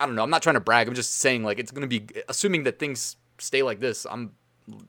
I 0.00 0.06
don't 0.06 0.14
know. 0.14 0.22
I'm 0.22 0.30
not 0.30 0.42
trying 0.42 0.54
to 0.54 0.60
brag. 0.60 0.88
I'm 0.88 0.94
just 0.94 1.14
saying 1.14 1.44
like 1.44 1.58
it's 1.58 1.70
going 1.70 1.88
to 1.88 2.00
be 2.00 2.06
assuming 2.28 2.64
that 2.64 2.78
things 2.78 3.16
stay 3.38 3.62
like 3.62 3.80
this. 3.80 4.06
I'm 4.08 4.32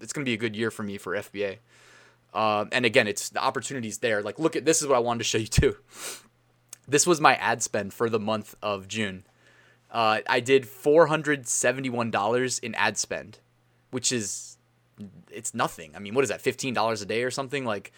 it's 0.01 0.13
going 0.13 0.25
to 0.25 0.29
be 0.29 0.33
a 0.33 0.37
good 0.37 0.55
year 0.55 0.71
for 0.71 0.83
me 0.83 0.97
for 0.97 1.15
FBA. 1.15 1.59
Uh, 2.33 2.65
and 2.71 2.85
again, 2.85 3.07
it's 3.07 3.29
the 3.29 3.41
opportunities 3.41 3.99
there. 3.99 4.21
Like, 4.21 4.37
look 4.37 4.55
at 4.55 4.65
this 4.65 4.81
is 4.81 4.87
what 4.87 4.95
I 4.95 4.99
wanted 4.99 5.19
to 5.19 5.23
show 5.23 5.37
you 5.37 5.47
too. 5.47 5.75
This 6.87 7.05
was 7.05 7.21
my 7.21 7.35
ad 7.35 7.61
spend 7.61 7.93
for 7.93 8.09
the 8.09 8.17
month 8.17 8.55
of 8.63 8.87
June. 8.87 9.23
Uh, 9.91 10.19
I 10.27 10.39
did 10.39 10.67
four 10.67 11.07
hundred 11.07 11.47
seventy 11.47 11.89
one 11.89 12.11
dollars 12.11 12.59
in 12.59 12.75
ad 12.75 12.97
spend, 12.97 13.39
which 13.91 14.11
is 14.11 14.57
it's 15.31 15.53
nothing. 15.53 15.93
I 15.95 15.99
mean, 15.99 16.13
what 16.13 16.23
is 16.23 16.29
that? 16.29 16.41
Fifteen 16.41 16.73
dollars 16.73 17.01
a 17.01 17.05
day 17.05 17.23
or 17.23 17.31
something? 17.31 17.65
Like, 17.65 17.91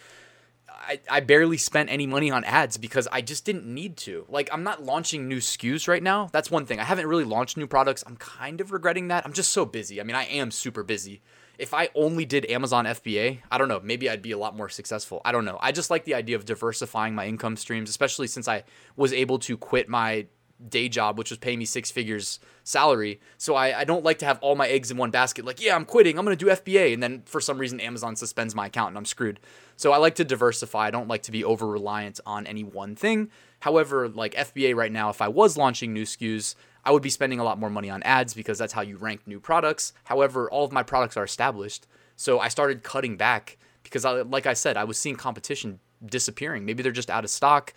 I, 0.68 1.00
I 1.10 1.20
barely 1.20 1.58
spent 1.58 1.90
any 1.90 2.06
money 2.06 2.30
on 2.30 2.44
ads 2.44 2.76
because 2.76 3.08
I 3.12 3.20
just 3.20 3.44
didn't 3.44 3.66
need 3.66 3.96
to. 3.98 4.24
Like, 4.28 4.48
I'm 4.52 4.62
not 4.62 4.82
launching 4.82 5.28
new 5.28 5.38
SKUs 5.38 5.86
right 5.86 6.02
now. 6.02 6.28
That's 6.32 6.50
one 6.50 6.66
thing. 6.66 6.80
I 6.80 6.84
haven't 6.84 7.06
really 7.06 7.24
launched 7.24 7.56
new 7.56 7.66
products. 7.66 8.02
I'm 8.06 8.16
kind 8.16 8.60
of 8.60 8.72
regretting 8.72 9.08
that. 9.08 9.24
I'm 9.24 9.32
just 9.32 9.52
so 9.52 9.64
busy. 9.64 10.00
I 10.00 10.04
mean, 10.04 10.16
I 10.16 10.24
am 10.24 10.50
super 10.50 10.82
busy. 10.82 11.20
If 11.58 11.74
I 11.74 11.90
only 11.94 12.24
did 12.24 12.46
Amazon 12.50 12.86
FBA, 12.86 13.40
I 13.50 13.58
don't 13.58 13.68
know, 13.68 13.80
maybe 13.84 14.08
I'd 14.08 14.22
be 14.22 14.32
a 14.32 14.38
lot 14.38 14.56
more 14.56 14.68
successful. 14.68 15.20
I 15.24 15.32
don't 15.32 15.44
know. 15.44 15.58
I 15.60 15.70
just 15.70 15.90
like 15.90 16.04
the 16.04 16.14
idea 16.14 16.34
of 16.34 16.44
diversifying 16.44 17.14
my 17.14 17.26
income 17.26 17.56
streams, 17.56 17.90
especially 17.90 18.26
since 18.26 18.48
I 18.48 18.64
was 18.96 19.12
able 19.12 19.38
to 19.40 19.56
quit 19.56 19.88
my 19.88 20.26
day 20.68 20.88
job, 20.88 21.18
which 21.18 21.30
was 21.30 21.38
paying 21.38 21.58
me 21.58 21.64
six 21.64 21.90
figures 21.90 22.40
salary. 22.64 23.20
So 23.38 23.54
I, 23.54 23.80
I 23.80 23.84
don't 23.84 24.04
like 24.04 24.18
to 24.20 24.24
have 24.24 24.38
all 24.40 24.54
my 24.54 24.68
eggs 24.68 24.90
in 24.90 24.96
one 24.96 25.10
basket. 25.10 25.44
Like, 25.44 25.62
yeah, 25.62 25.74
I'm 25.74 25.84
quitting. 25.84 26.18
I'm 26.18 26.24
going 26.24 26.36
to 26.36 26.44
do 26.44 26.50
FBA. 26.50 26.94
And 26.94 27.02
then 27.02 27.22
for 27.26 27.40
some 27.40 27.58
reason, 27.58 27.80
Amazon 27.80 28.16
suspends 28.16 28.54
my 28.54 28.66
account 28.66 28.88
and 28.90 28.98
I'm 28.98 29.04
screwed. 29.04 29.40
So 29.76 29.92
I 29.92 29.96
like 29.96 30.14
to 30.16 30.24
diversify. 30.24 30.86
I 30.86 30.90
don't 30.90 31.08
like 31.08 31.22
to 31.24 31.32
be 31.32 31.44
over 31.44 31.66
reliant 31.66 32.20
on 32.24 32.46
any 32.46 32.62
one 32.62 32.94
thing. 32.94 33.30
However, 33.60 34.08
like 34.08 34.34
FBA 34.34 34.74
right 34.74 34.92
now, 34.92 35.10
if 35.10 35.20
I 35.20 35.28
was 35.28 35.56
launching 35.56 35.92
new 35.92 36.04
SKUs, 36.04 36.54
I 36.84 36.90
would 36.90 37.02
be 37.02 37.10
spending 37.10 37.38
a 37.38 37.44
lot 37.44 37.58
more 37.58 37.70
money 37.70 37.90
on 37.90 38.02
ads 38.02 38.34
because 38.34 38.58
that's 38.58 38.72
how 38.72 38.82
you 38.82 38.96
rank 38.96 39.26
new 39.26 39.38
products. 39.38 39.92
However, 40.04 40.50
all 40.50 40.64
of 40.64 40.72
my 40.72 40.82
products 40.82 41.16
are 41.16 41.24
established. 41.24 41.86
So 42.16 42.40
I 42.40 42.48
started 42.48 42.82
cutting 42.82 43.16
back 43.16 43.58
because, 43.82 44.04
I, 44.04 44.22
like 44.22 44.46
I 44.46 44.54
said, 44.54 44.76
I 44.76 44.84
was 44.84 44.98
seeing 44.98 45.16
competition 45.16 45.80
disappearing. 46.04 46.64
Maybe 46.64 46.82
they're 46.82 46.92
just 46.92 47.10
out 47.10 47.24
of 47.24 47.30
stock. 47.30 47.72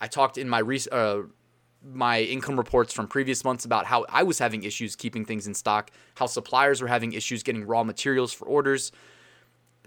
I 0.00 0.08
talked 0.08 0.38
in 0.38 0.48
my 0.48 0.58
re- 0.58 0.80
uh, 0.90 1.22
my 1.84 2.20
income 2.20 2.56
reports 2.56 2.92
from 2.92 3.08
previous 3.08 3.44
months 3.44 3.64
about 3.64 3.86
how 3.86 4.06
I 4.08 4.22
was 4.22 4.38
having 4.38 4.62
issues 4.62 4.94
keeping 4.94 5.24
things 5.24 5.46
in 5.46 5.54
stock, 5.54 5.90
how 6.14 6.26
suppliers 6.26 6.80
were 6.80 6.88
having 6.88 7.12
issues 7.12 7.42
getting 7.42 7.64
raw 7.64 7.82
materials 7.82 8.32
for 8.32 8.46
orders. 8.46 8.92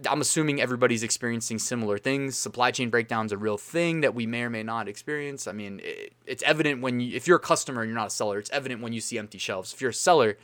I'm 0.10 0.20
assuming 0.20 0.60
everybody's 0.60 1.04
experiencing 1.04 1.58
similar 1.58 1.98
things. 1.98 2.38
Supply 2.38 2.72
chain 2.72 2.90
breakdowns 2.90 3.32
a 3.32 3.38
real 3.38 3.58
thing 3.58 4.02
that 4.02 4.14
we 4.14 4.26
may 4.26 4.42
or 4.42 4.50
may 4.50 4.64
not 4.64 4.90
experience. 4.90 5.48
I 5.48 5.54
mean, 5.54 5.80
it, 5.84 6.14
it's 6.26 6.44
evident 6.44 6.82
when 6.82 7.00
you, 7.00 7.16
if 7.16 7.28
you're 7.28 7.38
a 7.38 7.42
customer 7.42 7.82
and 7.82 7.90
you're 7.90 7.98
not 7.98 8.08
a 8.08 8.12
seller, 8.12 8.38
it's 8.38 8.50
evident 8.50 8.82
when 8.82 8.92
you 8.92 9.00
see 9.00 9.18
empty 9.18 9.38
shelves. 9.38 9.74
If 9.74 9.80
you're 9.80 9.92
a 9.92 9.94
seller 9.94 10.38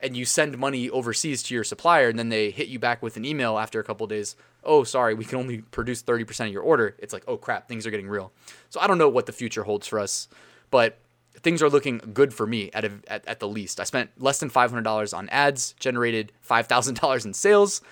and 0.00 0.16
you 0.16 0.24
send 0.24 0.58
money 0.58 0.90
overseas 0.90 1.44
to 1.44 1.54
your 1.54 1.62
supplier 1.62 2.08
and 2.08 2.18
then 2.18 2.30
they 2.30 2.50
hit 2.50 2.66
you 2.66 2.80
back 2.80 3.00
with 3.00 3.16
an 3.16 3.24
email 3.24 3.58
after 3.58 3.78
a 3.78 3.84
couple 3.84 4.08
days, 4.08 4.34
oh, 4.64 4.82
sorry, 4.82 5.14
we 5.14 5.24
can 5.24 5.38
only 5.38 5.58
produce 5.58 6.02
30% 6.02 6.48
of 6.48 6.52
your 6.52 6.62
order. 6.62 6.96
It's 6.98 7.12
like, 7.12 7.24
oh 7.28 7.36
crap, 7.36 7.68
things 7.68 7.86
are 7.86 7.92
getting 7.92 8.08
real. 8.08 8.32
So 8.70 8.80
I 8.80 8.88
don't 8.88 8.98
know 8.98 9.08
what 9.08 9.26
the 9.26 9.32
future 9.32 9.62
holds 9.62 9.86
for 9.86 10.00
us 10.00 10.26
but 10.70 10.98
things 11.40 11.62
are 11.62 11.70
looking 11.70 12.00
good 12.12 12.34
for 12.34 12.46
me 12.46 12.70
at, 12.72 12.84
a, 12.84 12.92
at, 13.06 13.26
at 13.26 13.40
the 13.40 13.48
least. 13.48 13.80
I 13.80 13.84
spent 13.84 14.10
less 14.18 14.40
than 14.40 14.50
$500 14.50 15.16
on 15.16 15.28
ads, 15.28 15.74
generated 15.78 16.32
$5,000 16.48 17.24
in 17.24 17.34
sales. 17.34 17.82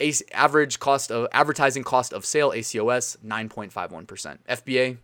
A- 0.00 0.12
average 0.32 0.78
cost 0.78 1.10
of 1.10 1.26
advertising 1.32 1.82
cost 1.82 2.12
of 2.12 2.24
sale 2.24 2.52
ACOS 2.52 3.16
9.51%. 3.18 4.38
FBA 4.48 4.98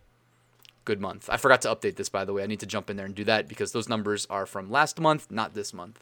good 0.85 1.01
month. 1.01 1.29
I 1.29 1.37
forgot 1.37 1.61
to 1.63 1.75
update 1.75 1.95
this 1.95 2.09
by 2.09 2.23
the 2.23 2.31
way. 2.31 2.43
I 2.43 2.47
need 2.47 2.59
to 2.61 2.65
jump 2.65 2.89
in 2.89 2.95
there 2.95 3.05
and 3.05 3.15
do 3.15 3.25
that 3.25 3.47
because 3.47 3.71
those 3.71 3.89
numbers 3.89 4.25
are 4.29 4.45
from 4.45 4.71
last 4.71 4.99
month, 4.99 5.29
not 5.29 5.53
this 5.53 5.73
month. 5.73 6.01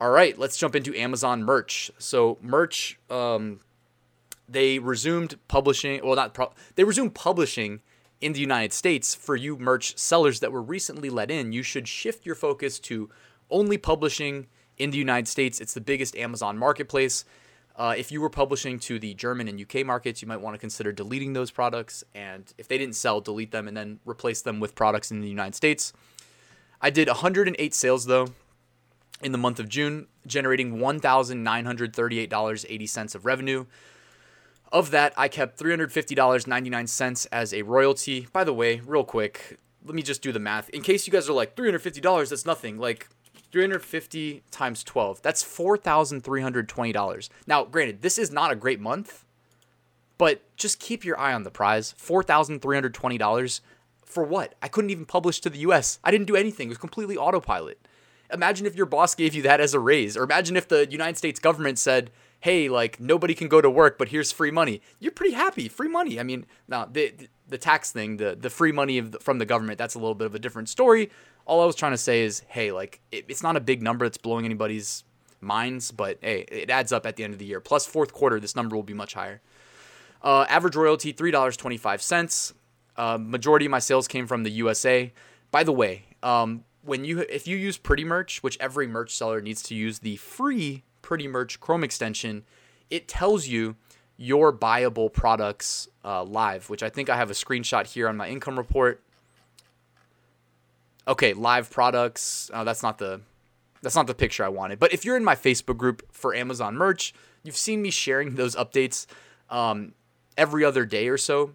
All 0.00 0.10
right, 0.10 0.38
let's 0.38 0.56
jump 0.56 0.74
into 0.74 0.96
Amazon 0.96 1.42
merch. 1.42 1.90
So 1.98 2.38
merch 2.40 2.98
um, 3.10 3.60
they 4.48 4.78
resumed 4.78 5.38
publishing. 5.48 6.00
Well, 6.04 6.16
not 6.16 6.32
pro- 6.32 6.52
they 6.76 6.84
resumed 6.84 7.14
publishing 7.14 7.80
in 8.24 8.32
the 8.32 8.40
United 8.40 8.72
States 8.72 9.14
for 9.14 9.36
you 9.36 9.58
merch 9.58 9.98
sellers 9.98 10.40
that 10.40 10.50
were 10.50 10.62
recently 10.62 11.10
let 11.10 11.30
in. 11.30 11.52
You 11.52 11.62
should 11.62 11.86
shift 11.86 12.24
your 12.24 12.34
focus 12.34 12.78
to 12.78 13.10
only 13.50 13.76
publishing 13.76 14.46
in 14.78 14.90
the 14.90 14.96
United 14.96 15.28
States. 15.28 15.60
It's 15.60 15.74
the 15.74 15.82
biggest 15.82 16.16
Amazon 16.16 16.56
marketplace. 16.56 17.26
Uh, 17.76 17.94
if 17.98 18.10
you 18.10 18.22
were 18.22 18.30
publishing 18.30 18.78
to 18.78 18.98
the 18.98 19.12
German 19.12 19.46
and 19.46 19.60
UK 19.60 19.84
markets, 19.84 20.22
you 20.22 20.28
might 20.28 20.40
want 20.40 20.54
to 20.54 20.58
consider 20.58 20.90
deleting 20.90 21.34
those 21.34 21.50
products. 21.50 22.02
And 22.14 22.50
if 22.56 22.66
they 22.66 22.78
didn't 22.78 22.96
sell, 22.96 23.20
delete 23.20 23.50
them 23.50 23.68
and 23.68 23.76
then 23.76 24.00
replace 24.06 24.40
them 24.40 24.58
with 24.58 24.74
products 24.74 25.10
in 25.10 25.20
the 25.20 25.28
United 25.28 25.54
States. 25.54 25.92
I 26.80 26.88
did 26.88 27.08
108 27.08 27.74
sales 27.74 28.06
though 28.06 28.28
in 29.20 29.32
the 29.32 29.38
month 29.38 29.60
of 29.60 29.68
June, 29.68 30.06
generating 30.26 30.78
$1,938.80 30.78 33.14
of 33.14 33.26
revenue. 33.26 33.66
Of 34.72 34.90
that, 34.90 35.12
I 35.16 35.28
kept 35.28 35.58
$350.99 35.58 37.26
as 37.30 37.54
a 37.54 37.62
royalty. 37.62 38.26
By 38.32 38.44
the 38.44 38.52
way, 38.52 38.80
real 38.84 39.04
quick, 39.04 39.58
let 39.84 39.94
me 39.94 40.02
just 40.02 40.22
do 40.22 40.32
the 40.32 40.40
math. 40.40 40.68
In 40.70 40.82
case 40.82 41.06
you 41.06 41.12
guys 41.12 41.28
are 41.28 41.32
like, 41.32 41.54
$350, 41.54 42.28
that's 42.28 42.46
nothing. 42.46 42.78
Like, 42.78 43.08
350 43.52 44.42
times 44.50 44.82
12, 44.82 45.22
that's 45.22 45.44
$4,320. 45.44 47.28
Now, 47.46 47.64
granted, 47.64 48.02
this 48.02 48.18
is 48.18 48.32
not 48.32 48.50
a 48.50 48.56
great 48.56 48.80
month, 48.80 49.24
but 50.18 50.42
just 50.56 50.80
keep 50.80 51.04
your 51.04 51.16
eye 51.20 51.32
on 51.32 51.44
the 51.44 51.52
prize. 51.52 51.94
$4,320 51.96 53.60
for 54.04 54.24
what? 54.24 54.56
I 54.60 54.66
couldn't 54.66 54.90
even 54.90 55.04
publish 55.04 55.40
to 55.40 55.50
the 55.50 55.58
US. 55.58 56.00
I 56.02 56.10
didn't 56.10 56.26
do 56.26 56.34
anything. 56.34 56.66
It 56.66 56.70
was 56.70 56.78
completely 56.78 57.16
autopilot. 57.16 57.78
Imagine 58.32 58.66
if 58.66 58.74
your 58.74 58.86
boss 58.86 59.14
gave 59.14 59.34
you 59.34 59.42
that 59.42 59.60
as 59.60 59.72
a 59.72 59.78
raise, 59.78 60.16
or 60.16 60.24
imagine 60.24 60.56
if 60.56 60.66
the 60.66 60.90
United 60.90 61.16
States 61.16 61.38
government 61.38 61.78
said, 61.78 62.10
hey, 62.44 62.68
like 62.68 63.00
nobody 63.00 63.34
can 63.34 63.48
go 63.48 63.62
to 63.62 63.70
work, 63.70 63.96
but 63.96 64.08
here's 64.08 64.30
free 64.30 64.50
money. 64.50 64.82
You're 65.00 65.12
pretty 65.12 65.32
happy, 65.32 65.66
free 65.66 65.88
money. 65.88 66.20
I 66.20 66.24
mean, 66.24 66.44
now 66.68 66.84
the 66.84 67.14
the 67.48 67.56
tax 67.56 67.90
thing, 67.90 68.18
the 68.18 68.36
the 68.38 68.50
free 68.50 68.70
money 68.70 69.00
the, 69.00 69.18
from 69.18 69.38
the 69.38 69.46
government, 69.46 69.78
that's 69.78 69.94
a 69.94 69.98
little 69.98 70.14
bit 70.14 70.26
of 70.26 70.34
a 70.34 70.38
different 70.38 70.68
story. 70.68 71.10
All 71.46 71.62
I 71.62 71.64
was 71.64 71.74
trying 71.74 71.92
to 71.92 71.98
say 71.98 72.22
is, 72.22 72.42
hey, 72.48 72.70
like 72.70 73.00
it, 73.10 73.24
it's 73.28 73.42
not 73.42 73.56
a 73.56 73.60
big 73.60 73.82
number 73.82 74.04
that's 74.04 74.18
blowing 74.18 74.44
anybody's 74.44 75.04
minds, 75.40 75.90
but 75.90 76.18
hey, 76.20 76.44
it 76.48 76.68
adds 76.68 76.92
up 76.92 77.06
at 77.06 77.16
the 77.16 77.24
end 77.24 77.32
of 77.32 77.38
the 77.38 77.46
year. 77.46 77.60
Plus 77.60 77.86
fourth 77.86 78.12
quarter, 78.12 78.38
this 78.38 78.54
number 78.54 78.76
will 78.76 78.82
be 78.82 78.92
much 78.92 79.14
higher. 79.14 79.40
Uh, 80.20 80.44
average 80.50 80.76
royalty 80.76 81.12
three 81.12 81.30
dollars 81.30 81.56
twenty 81.56 81.78
five 81.78 82.02
cents. 82.02 82.52
Uh, 82.94 83.16
majority 83.18 83.64
of 83.64 83.70
my 83.70 83.78
sales 83.78 84.06
came 84.06 84.26
from 84.26 84.42
the 84.42 84.50
USA. 84.50 85.14
By 85.50 85.64
the 85.64 85.72
way, 85.72 86.04
um, 86.22 86.64
when 86.82 87.06
you 87.06 87.20
if 87.20 87.48
you 87.48 87.56
use 87.56 87.78
Pretty 87.78 88.04
Merch, 88.04 88.42
which 88.42 88.58
every 88.60 88.86
merch 88.86 89.16
seller 89.16 89.40
needs 89.40 89.62
to 89.62 89.74
use 89.74 90.00
the 90.00 90.16
free 90.16 90.82
Pretty 91.04 91.28
Merch 91.28 91.60
Chrome 91.60 91.84
extension, 91.84 92.44
it 92.90 93.06
tells 93.06 93.46
you 93.46 93.76
your 94.16 94.52
buyable 94.52 95.12
products 95.12 95.86
uh, 96.02 96.24
live, 96.24 96.70
which 96.70 96.82
I 96.82 96.88
think 96.88 97.10
I 97.10 97.16
have 97.16 97.30
a 97.30 97.34
screenshot 97.34 97.86
here 97.86 98.08
on 98.08 98.16
my 98.16 98.26
income 98.28 98.56
report. 98.56 99.02
Okay, 101.06 101.34
live 101.34 101.70
products. 101.70 102.50
Uh, 102.52 102.64
that's 102.64 102.82
not 102.82 102.96
the 102.96 103.20
that's 103.82 103.94
not 103.94 104.06
the 104.06 104.14
picture 104.14 104.42
I 104.42 104.48
wanted. 104.48 104.78
But 104.78 104.94
if 104.94 105.04
you're 105.04 105.18
in 105.18 105.24
my 105.24 105.34
Facebook 105.34 105.76
group 105.76 106.02
for 106.10 106.34
Amazon 106.34 106.74
merch, 106.74 107.12
you've 107.42 107.56
seen 107.56 107.82
me 107.82 107.90
sharing 107.90 108.34
those 108.36 108.56
updates 108.56 109.06
um, 109.50 109.92
every 110.38 110.64
other 110.64 110.86
day 110.86 111.08
or 111.08 111.18
so, 111.18 111.54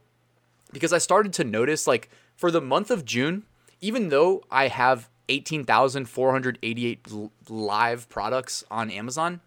because 0.71 0.93
I 0.93 0.99
started 0.99 1.33
to 1.33 1.43
notice 1.43 1.87
like 1.87 2.09
for 2.35 2.51
the 2.51 2.61
month 2.61 2.91
of 2.91 3.03
June, 3.03 3.45
even 3.81 4.09
though 4.09 4.43
I 4.51 4.67
have 4.67 5.09
18,488 5.29 7.07
live 7.49 8.09
products 8.09 8.63
on 8.69 8.91
Amazon, 8.91 9.41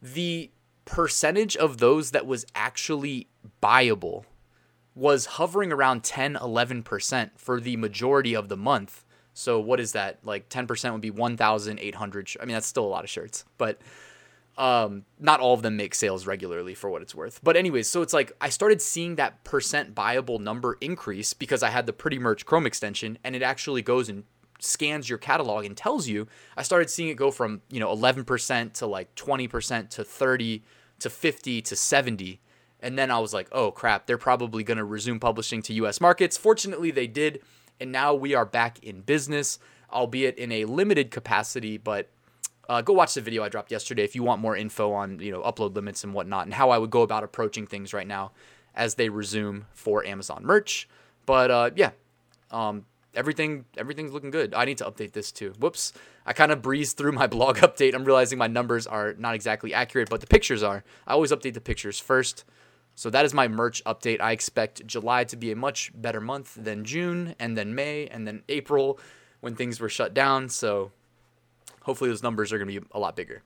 the 0.00 0.50
percentage 0.84 1.56
of 1.56 1.78
those 1.78 2.12
that 2.12 2.26
was 2.26 2.46
actually 2.54 3.28
buyable 3.62 4.24
was 4.94 5.26
hovering 5.26 5.72
around 5.72 6.04
10 6.04 6.34
11% 6.34 7.30
for 7.36 7.60
the 7.60 7.76
majority 7.76 8.34
of 8.34 8.48
the 8.48 8.56
month. 8.56 9.04
So 9.34 9.60
what 9.60 9.80
is 9.80 9.92
that? 9.92 10.18
Like 10.24 10.48
10% 10.48 10.92
would 10.92 11.00
be 11.02 11.10
1,800. 11.10 12.30
I 12.40 12.44
mean, 12.44 12.54
that's 12.54 12.66
still 12.66 12.84
a 12.84 12.88
lot 12.88 13.04
of 13.04 13.10
shirts, 13.10 13.44
but 13.58 13.78
um, 14.56 15.04
not 15.18 15.40
all 15.40 15.52
of 15.52 15.62
them 15.62 15.76
make 15.76 15.94
sales 15.94 16.26
regularly 16.26 16.74
for 16.74 16.88
what 16.88 17.02
it's 17.02 17.14
worth. 17.14 17.40
But 17.42 17.56
anyways, 17.56 17.88
so 17.88 18.00
it's 18.00 18.14
like 18.14 18.32
I 18.40 18.48
started 18.48 18.80
seeing 18.80 19.16
that 19.16 19.44
percent 19.44 19.94
buyable 19.94 20.40
number 20.40 20.78
increase 20.80 21.34
because 21.34 21.62
I 21.62 21.68
had 21.68 21.84
the 21.86 21.92
Pretty 21.92 22.18
Merch 22.18 22.46
Chrome 22.46 22.66
extension, 22.66 23.18
and 23.22 23.36
it 23.36 23.42
actually 23.42 23.82
goes 23.82 24.08
and 24.08 24.24
scans 24.58 25.08
your 25.08 25.18
catalog 25.18 25.64
and 25.64 25.76
tells 25.76 26.08
you, 26.08 26.26
I 26.56 26.62
started 26.62 26.90
seeing 26.90 27.08
it 27.08 27.16
go 27.16 27.30
from, 27.30 27.62
you 27.70 27.80
know, 27.80 27.94
11% 27.94 28.72
to 28.74 28.86
like 28.86 29.14
20% 29.14 29.90
to 29.90 30.04
30 30.04 30.62
to 31.00 31.10
50 31.10 31.62
to 31.62 31.76
70. 31.76 32.40
And 32.80 32.98
then 32.98 33.10
I 33.10 33.18
was 33.18 33.34
like, 33.34 33.48
oh 33.52 33.70
crap, 33.70 34.06
they're 34.06 34.18
probably 34.18 34.62
going 34.62 34.78
to 34.78 34.84
resume 34.84 35.20
publishing 35.20 35.62
to 35.62 35.74
US 35.74 36.00
markets. 36.00 36.36
Fortunately, 36.36 36.90
they 36.90 37.06
did. 37.06 37.42
And 37.80 37.92
now 37.92 38.14
we 38.14 38.34
are 38.34 38.46
back 38.46 38.78
in 38.82 39.02
business, 39.02 39.58
albeit 39.92 40.38
in 40.38 40.52
a 40.52 40.64
limited 40.64 41.10
capacity. 41.10 41.76
But 41.76 42.10
uh, 42.68 42.80
go 42.82 42.92
watch 42.92 43.14
the 43.14 43.20
video 43.20 43.42
I 43.42 43.48
dropped 43.48 43.70
yesterday 43.70 44.04
if 44.04 44.14
you 44.14 44.22
want 44.22 44.40
more 44.40 44.56
info 44.56 44.92
on, 44.92 45.20
you 45.20 45.30
know, 45.30 45.42
upload 45.42 45.74
limits 45.74 46.04
and 46.04 46.14
whatnot 46.14 46.46
and 46.46 46.54
how 46.54 46.70
I 46.70 46.78
would 46.78 46.90
go 46.90 47.02
about 47.02 47.24
approaching 47.24 47.66
things 47.66 47.92
right 47.92 48.06
now 48.06 48.32
as 48.74 48.94
they 48.94 49.08
resume 49.08 49.66
for 49.72 50.04
Amazon 50.04 50.44
merch. 50.44 50.88
But 51.26 51.50
uh, 51.50 51.70
yeah, 51.74 51.90
um, 52.50 52.84
everything 53.16 53.64
everything's 53.76 54.12
looking 54.12 54.30
good. 54.30 54.54
I 54.54 54.64
need 54.64 54.78
to 54.78 54.84
update 54.84 55.12
this 55.12 55.32
too. 55.32 55.52
Whoops. 55.58 55.92
I 56.24 56.32
kind 56.32 56.52
of 56.52 56.62
breezed 56.62 56.96
through 56.96 57.12
my 57.12 57.26
blog 57.36 57.58
update. 57.58 57.94
I'm 57.94 58.04
realizing 58.04 58.38
my 58.38 58.46
numbers 58.46 58.86
are 58.86 59.14
not 59.14 59.34
exactly 59.34 59.74
accurate, 59.74 60.08
but 60.10 60.20
the 60.20 60.26
pictures 60.26 60.62
are. 60.62 60.84
I 61.06 61.12
always 61.12 61.32
update 61.32 61.54
the 61.54 61.60
pictures 61.60 61.98
first. 61.98 62.44
So 62.94 63.10
that 63.10 63.26
is 63.26 63.34
my 63.34 63.46
merch 63.46 63.84
update. 63.84 64.20
I 64.20 64.32
expect 64.32 64.86
July 64.86 65.24
to 65.24 65.36
be 65.36 65.52
a 65.52 65.56
much 65.56 65.92
better 65.94 66.20
month 66.20 66.54
than 66.54 66.84
June 66.84 67.34
and 67.38 67.56
then 67.56 67.74
May 67.74 68.06
and 68.06 68.26
then 68.26 68.42
April 68.48 68.98
when 69.40 69.54
things 69.54 69.80
were 69.80 69.90
shut 69.90 70.14
down. 70.14 70.48
So 70.48 70.92
hopefully 71.82 72.08
those 72.08 72.22
numbers 72.22 72.52
are 72.52 72.58
going 72.58 72.72
to 72.72 72.80
be 72.80 72.86
a 72.92 72.98
lot 72.98 73.14
bigger. 73.14 73.42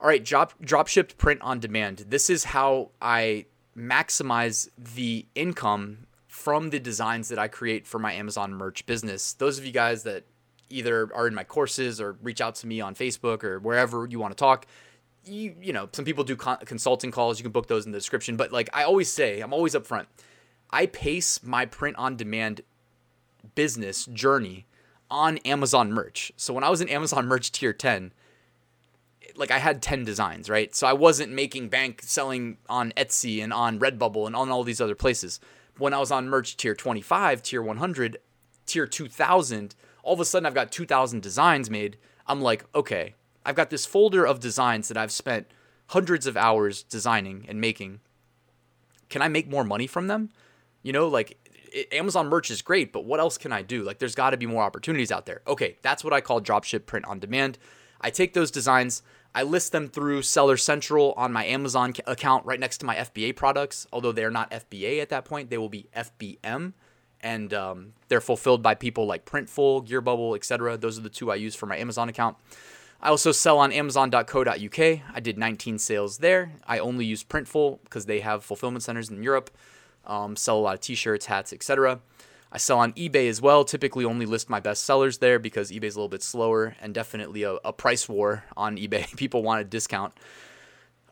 All 0.00 0.08
right, 0.08 0.24
drop 0.24 0.54
drop 0.60 0.88
shipped 0.88 1.16
print 1.16 1.40
on 1.42 1.58
demand. 1.60 2.06
This 2.08 2.28
is 2.28 2.44
how 2.44 2.90
I 3.00 3.46
maximize 3.76 4.68
the 4.76 5.26
income 5.34 6.05
from 6.46 6.70
the 6.70 6.78
designs 6.78 7.28
that 7.28 7.40
I 7.40 7.48
create 7.48 7.88
for 7.88 7.98
my 7.98 8.12
Amazon 8.12 8.54
merch 8.54 8.86
business. 8.86 9.32
Those 9.32 9.58
of 9.58 9.66
you 9.66 9.72
guys 9.72 10.04
that 10.04 10.22
either 10.70 11.12
are 11.12 11.26
in 11.26 11.34
my 11.34 11.42
courses 11.42 12.00
or 12.00 12.12
reach 12.22 12.40
out 12.40 12.54
to 12.54 12.68
me 12.68 12.80
on 12.80 12.94
Facebook 12.94 13.42
or 13.42 13.58
wherever 13.58 14.06
you 14.06 14.20
want 14.20 14.30
to 14.30 14.36
talk, 14.36 14.64
you 15.24 15.56
you 15.60 15.72
know, 15.72 15.88
some 15.90 16.04
people 16.04 16.22
do 16.22 16.36
con- 16.36 16.58
consulting 16.64 17.10
calls, 17.10 17.40
you 17.40 17.42
can 17.42 17.50
book 17.50 17.66
those 17.66 17.84
in 17.84 17.90
the 17.90 17.98
description, 17.98 18.36
but 18.36 18.52
like 18.52 18.70
I 18.72 18.84
always 18.84 19.10
say, 19.12 19.40
I'm 19.40 19.52
always 19.52 19.74
upfront. 19.74 20.06
I 20.70 20.86
pace 20.86 21.42
my 21.42 21.66
print 21.66 21.96
on 21.96 22.14
demand 22.14 22.60
business 23.56 24.06
journey 24.06 24.66
on 25.10 25.38
Amazon 25.38 25.90
merch. 25.92 26.30
So 26.36 26.54
when 26.54 26.62
I 26.62 26.70
was 26.70 26.80
in 26.80 26.88
Amazon 26.88 27.26
merch 27.26 27.50
tier 27.50 27.72
10, 27.72 28.12
like 29.34 29.50
I 29.50 29.58
had 29.58 29.82
10 29.82 30.04
designs, 30.04 30.48
right? 30.48 30.72
So 30.76 30.86
I 30.86 30.92
wasn't 30.92 31.32
making 31.32 31.70
bank 31.70 32.02
selling 32.04 32.58
on 32.68 32.92
Etsy 32.92 33.42
and 33.42 33.52
on 33.52 33.80
Redbubble 33.80 34.28
and 34.28 34.36
on 34.36 34.50
all 34.50 34.62
these 34.62 34.80
other 34.80 34.94
places 34.94 35.40
when 35.78 35.94
I 35.94 35.98
was 35.98 36.10
on 36.10 36.28
merch 36.28 36.56
tier 36.56 36.74
25, 36.74 37.42
tier 37.42 37.62
100, 37.62 38.18
tier 38.66 38.86
2000, 38.86 39.74
all 40.02 40.14
of 40.14 40.20
a 40.20 40.24
sudden 40.24 40.46
I've 40.46 40.54
got 40.54 40.72
2000 40.72 41.22
designs 41.22 41.70
made. 41.70 41.98
I'm 42.26 42.40
like, 42.40 42.64
okay, 42.74 43.14
I've 43.44 43.54
got 43.54 43.70
this 43.70 43.86
folder 43.86 44.26
of 44.26 44.40
designs 44.40 44.88
that 44.88 44.96
I've 44.96 45.12
spent 45.12 45.46
hundreds 45.88 46.26
of 46.26 46.36
hours 46.36 46.82
designing 46.82 47.44
and 47.48 47.60
making. 47.60 48.00
Can 49.08 49.22
I 49.22 49.28
make 49.28 49.48
more 49.48 49.64
money 49.64 49.86
from 49.86 50.08
them? 50.08 50.30
You 50.82 50.92
know, 50.92 51.06
like 51.08 51.38
it, 51.72 51.92
Amazon 51.92 52.28
merch 52.28 52.50
is 52.50 52.62
great, 52.62 52.92
but 52.92 53.04
what 53.04 53.20
else 53.20 53.38
can 53.38 53.52
I 53.52 53.62
do? 53.62 53.82
Like 53.82 53.98
there's 53.98 54.14
got 54.14 54.30
to 54.30 54.36
be 54.36 54.46
more 54.46 54.62
opportunities 54.62 55.12
out 55.12 55.26
there. 55.26 55.42
Okay, 55.46 55.76
that's 55.82 56.02
what 56.02 56.12
I 56.12 56.20
call 56.20 56.40
dropship 56.40 56.86
print 56.86 57.06
on 57.06 57.18
demand. 57.18 57.58
I 58.00 58.10
take 58.10 58.34
those 58.34 58.50
designs, 58.50 59.02
I 59.36 59.42
list 59.42 59.72
them 59.72 59.88
through 59.88 60.22
Seller 60.22 60.56
Central 60.56 61.12
on 61.16 61.30
my 61.30 61.44
Amazon 61.44 61.92
account 62.06 62.46
right 62.46 62.58
next 62.58 62.78
to 62.78 62.86
my 62.86 62.96
FBA 62.96 63.36
products. 63.36 63.86
Although 63.92 64.12
they're 64.12 64.30
not 64.30 64.50
FBA 64.50 65.02
at 65.02 65.10
that 65.10 65.26
point, 65.26 65.50
they 65.50 65.58
will 65.58 65.68
be 65.68 65.88
FBM, 65.94 66.72
and 67.20 67.52
um, 67.52 67.92
they're 68.08 68.22
fulfilled 68.22 68.62
by 68.62 68.74
people 68.74 69.06
like 69.06 69.26
Printful, 69.26 69.86
Gearbubble, 69.86 70.36
etc. 70.36 70.78
Those 70.78 70.98
are 70.98 71.02
the 71.02 71.10
two 71.10 71.30
I 71.30 71.34
use 71.34 71.54
for 71.54 71.66
my 71.66 71.76
Amazon 71.76 72.08
account. 72.08 72.38
I 72.98 73.10
also 73.10 73.30
sell 73.30 73.58
on 73.58 73.72
Amazon.co.uk. 73.72 74.78
I 74.78 75.20
did 75.20 75.36
19 75.36 75.78
sales 75.78 76.18
there. 76.18 76.52
I 76.66 76.78
only 76.78 77.04
use 77.04 77.22
Printful 77.22 77.80
because 77.84 78.06
they 78.06 78.20
have 78.20 78.42
fulfillment 78.42 78.84
centers 78.84 79.10
in 79.10 79.22
Europe. 79.22 79.50
Um, 80.06 80.34
sell 80.34 80.58
a 80.58 80.60
lot 80.60 80.74
of 80.74 80.80
T-shirts, 80.80 81.26
hats, 81.26 81.52
etc. 81.52 82.00
I 82.56 82.58
sell 82.58 82.78
on 82.78 82.94
eBay 82.94 83.28
as 83.28 83.42
well. 83.42 83.66
Typically, 83.66 84.06
only 84.06 84.24
list 84.24 84.48
my 84.48 84.60
best 84.60 84.84
sellers 84.84 85.18
there 85.18 85.38
because 85.38 85.70
eBay's 85.70 85.94
a 85.94 85.98
little 85.98 86.08
bit 86.08 86.22
slower 86.22 86.74
and 86.80 86.94
definitely 86.94 87.42
a, 87.42 87.56
a 87.56 87.70
price 87.70 88.08
war 88.08 88.44
on 88.56 88.76
eBay. 88.78 89.14
People 89.18 89.42
want 89.42 89.60
a 89.60 89.64
discount. 89.64 90.14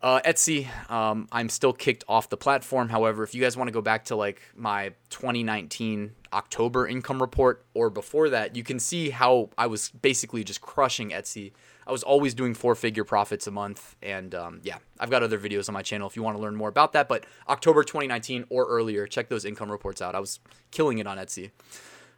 Uh, 0.03 0.23
Etsy, 0.25 0.69
um, 0.91 1.29
I'm 1.31 1.51
still 1.51 1.75
kicked 1.75 2.03
off 2.09 2.31
the 2.31 2.39
platform. 2.39 2.89
However, 2.89 3.23
if 3.25 3.35
you 3.35 3.43
guys 3.43 3.59
want 3.59 3.69
to 3.69 3.73
go 3.73 3.83
back 3.83 4.07
to 4.07 4.17
like 4.17 4.41
my 4.57 4.95
2019 5.11 6.13
October 6.33 6.87
income 6.89 7.21
report 7.21 7.67
or 7.75 7.91
before 7.91 8.31
that, 8.31 8.57
you 8.57 8.65
can 8.65 8.79
see 8.79 9.11
how 9.11 9.51
I 9.59 9.67
was 9.67 9.91
basically 9.91 10.45
just 10.45 10.63
crushing 10.63 11.11
Etsy. 11.11 11.53
I 11.87 11.93
was 11.93 12.03
always 12.03 12.35
doing 12.35 12.55
four 12.55 12.75
figure 12.75 13.05
profits 13.05 13.47
a 13.47 13.51
month. 13.51 13.97
And 14.03 14.35
um, 14.35 14.61
yeah, 14.63 14.79
I've 14.99 15.11
got 15.11 15.23
other 15.23 15.39
videos 15.39 15.69
on 15.69 15.75
my 15.75 15.83
channel 15.83 16.09
if 16.09 16.17
you 16.17 16.23
want 16.23 16.37
to 16.37 16.43
learn 16.43 16.57
more 16.57 16.69
about 16.69 16.93
that. 16.93 17.09
But 17.09 17.27
October 17.49 17.85
2019 17.85 18.47
or 18.49 18.67
earlier, 18.67 19.07
check 19.07 19.29
those 19.29 19.45
income 19.45 19.71
reports 19.71 20.01
out. 20.01 20.15
I 20.15 20.21
was 20.21 20.41
killing 20.71 20.99
it 20.99 21.07
on 21.07 21.19
Etsy 21.19 21.51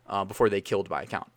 uh, 0.06 0.25
before 0.25 0.49
they 0.49 0.61
killed 0.61 0.90
my 0.90 1.02
account. 1.02 1.30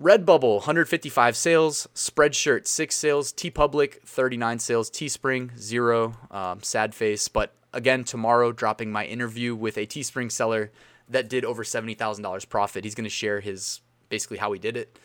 Redbubble, 0.00 0.56
155 0.56 1.36
sales. 1.36 1.88
Spreadshirt, 1.94 2.66
6 2.66 2.94
sales. 2.94 3.32
TeePublic 3.32 4.02
39 4.02 4.58
sales. 4.58 4.90
Teespring, 4.90 5.56
0. 5.58 6.16
Um, 6.30 6.62
sad 6.62 6.94
face. 6.94 7.28
But 7.28 7.54
again, 7.72 8.04
tomorrow, 8.04 8.52
dropping 8.52 8.90
my 8.90 9.04
interview 9.04 9.54
with 9.54 9.76
a 9.76 9.86
Teespring 9.86 10.32
seller 10.32 10.72
that 11.08 11.28
did 11.28 11.44
over 11.44 11.62
$70,000 11.62 12.48
profit. 12.48 12.84
He's 12.84 12.94
going 12.94 13.04
to 13.04 13.10
share 13.10 13.40
his 13.40 13.80
basically 14.08 14.38
how 14.38 14.52
he 14.52 14.58
did 14.58 14.76
it. 14.76 14.98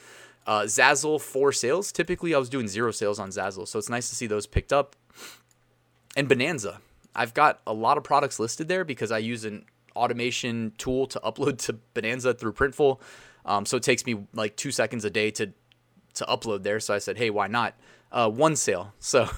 Uh, 0.48 0.62
Zazzle, 0.62 1.22
4 1.22 1.52
sales. 1.52 1.92
Typically, 1.92 2.34
I 2.34 2.38
was 2.40 2.50
doing 2.50 2.68
0 2.68 2.92
sales 2.92 3.20
on 3.20 3.30
Zazzle. 3.30 3.68
So 3.68 3.78
it's 3.78 3.90
nice 3.90 4.10
to 4.10 4.16
see 4.16 4.26
those 4.26 4.48
picked 4.48 4.72
up. 4.72 4.96
And 6.16 6.28
Bonanza. 6.28 6.80
I've 7.14 7.34
got 7.34 7.60
a 7.68 7.74
lot 7.74 7.98
of 7.98 8.04
products 8.04 8.40
listed 8.40 8.68
there 8.68 8.86
because 8.86 9.12
I 9.12 9.18
use 9.18 9.44
an 9.44 9.66
automation 9.96 10.72
tool 10.78 11.08
to 11.08 11.20
upload 11.20 11.58
to 11.66 11.74
Bonanza 11.94 12.34
through 12.34 12.54
Printful. 12.54 13.00
Um, 13.46 13.66
so 13.66 13.78
it 13.78 13.84
takes 13.84 14.06
me 14.06 14.26
like 14.34 14.56
two 14.56 14.72
seconds 14.72 15.04
a 15.04 15.10
day 15.10 15.32
to 15.32 15.52
to 16.16 16.26
upload 16.26 16.64
there. 16.64 16.80
So 16.80 16.94
I 16.94 16.98
said, 16.98 17.18
hey, 17.18 17.30
why 17.30 17.48
not? 17.48 17.76
Uh, 18.12 18.30
one 18.30 18.56
sale. 18.56 18.94
So 19.00 19.30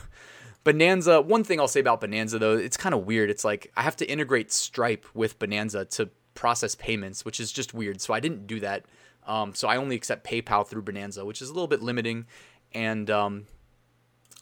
Bonanza. 0.63 1.21
One 1.21 1.43
thing 1.43 1.59
I'll 1.59 1.67
say 1.67 1.79
about 1.79 2.01
Bonanza 2.01 2.37
though, 2.37 2.57
it's 2.57 2.77
kind 2.77 2.93
of 2.93 3.05
weird. 3.05 3.29
It's 3.29 3.45
like 3.45 3.71
I 3.75 3.81
have 3.81 3.95
to 3.97 4.09
integrate 4.09 4.51
Stripe 4.51 5.05
with 5.13 5.39
Bonanza 5.39 5.85
to 5.85 6.09
process 6.39 6.73
payments, 6.73 7.25
which 7.25 7.37
is 7.41 7.51
just 7.51 7.73
weird. 7.73 7.99
So 7.99 8.13
I 8.13 8.21
didn't 8.21 8.47
do 8.47 8.61
that. 8.61 8.85
Um, 9.27 9.53
so 9.53 9.67
I 9.67 9.75
only 9.75 9.97
accept 9.97 10.25
PayPal 10.25 10.65
through 10.65 10.83
Bonanza, 10.83 11.25
which 11.25 11.41
is 11.41 11.49
a 11.49 11.53
little 11.53 11.67
bit 11.67 11.81
limiting. 11.81 12.27
And 12.73 13.11
um, 13.11 13.45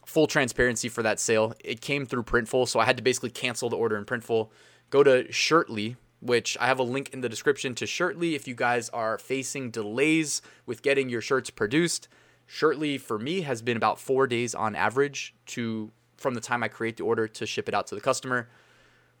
full 0.06 0.28
transparency 0.28 0.88
for 0.88 1.02
that 1.02 1.18
sale, 1.18 1.54
it 1.64 1.80
came 1.80 2.06
through 2.06 2.22
Printful, 2.22 2.68
so 2.68 2.78
I 2.78 2.84
had 2.84 2.96
to 2.98 3.02
basically 3.02 3.30
cancel 3.30 3.68
the 3.68 3.76
order 3.76 3.96
in 3.96 4.04
Printful. 4.04 4.48
Go 4.90 5.02
to 5.02 5.24
Shirtly, 5.32 5.96
which 6.20 6.56
I 6.60 6.66
have 6.66 6.78
a 6.78 6.84
link 6.84 7.10
in 7.12 7.20
the 7.20 7.28
description 7.28 7.74
to 7.74 7.84
Shirtly 7.84 8.36
if 8.36 8.46
you 8.46 8.54
guys 8.54 8.88
are 8.90 9.18
facing 9.18 9.72
delays 9.72 10.40
with 10.66 10.82
getting 10.82 11.08
your 11.08 11.20
shirts 11.20 11.50
produced. 11.50 12.06
Shirtly 12.46 12.96
for 12.96 13.18
me 13.18 13.40
has 13.40 13.60
been 13.60 13.76
about 13.76 13.98
4 13.98 14.28
days 14.28 14.54
on 14.54 14.76
average 14.76 15.34
to 15.46 15.90
from 16.16 16.34
the 16.34 16.40
time 16.40 16.62
I 16.62 16.68
create 16.68 16.96
the 16.96 17.04
order 17.04 17.26
to 17.26 17.44
ship 17.44 17.68
it 17.68 17.74
out 17.74 17.88
to 17.88 17.96
the 17.96 18.00
customer. 18.00 18.48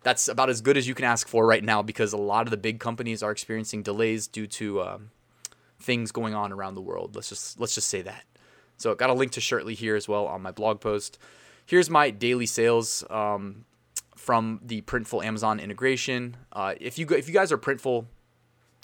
That's 0.08 0.26
about 0.26 0.48
as 0.48 0.62
good 0.62 0.78
as 0.78 0.88
you 0.88 0.94
can 0.94 1.04
ask 1.04 1.28
for 1.28 1.46
right 1.46 1.62
now 1.62 1.82
because 1.82 2.14
a 2.14 2.16
lot 2.16 2.46
of 2.46 2.50
the 2.50 2.56
big 2.56 2.80
companies 2.80 3.22
are 3.22 3.30
experiencing 3.30 3.82
delays 3.82 4.26
due 4.26 4.46
to 4.46 4.80
um, 4.80 5.10
things 5.78 6.12
going 6.12 6.34
on 6.34 6.50
around 6.50 6.76
the 6.76 6.80
world. 6.80 7.14
Let's 7.14 7.28
just 7.28 7.60
let's 7.60 7.74
just 7.74 7.88
say 7.88 8.00
that. 8.00 8.24
So 8.78 8.90
I 8.90 8.94
got 8.94 9.10
a 9.10 9.12
link 9.12 9.32
to 9.32 9.40
Shirtly 9.40 9.74
here 9.74 9.96
as 9.96 10.08
well 10.08 10.26
on 10.26 10.40
my 10.40 10.50
blog 10.50 10.80
post. 10.80 11.18
Here's 11.66 11.90
my 11.90 12.08
daily 12.08 12.46
sales. 12.46 13.04
Um, 13.10 13.66
from 14.16 14.60
the 14.64 14.80
Printful 14.80 15.22
Amazon 15.22 15.60
integration. 15.60 16.38
Uh, 16.54 16.74
if 16.80 16.98
you 16.98 17.04
go, 17.04 17.14
if 17.14 17.28
you 17.28 17.34
guys 17.34 17.52
are 17.52 17.58
Printful 17.58 18.06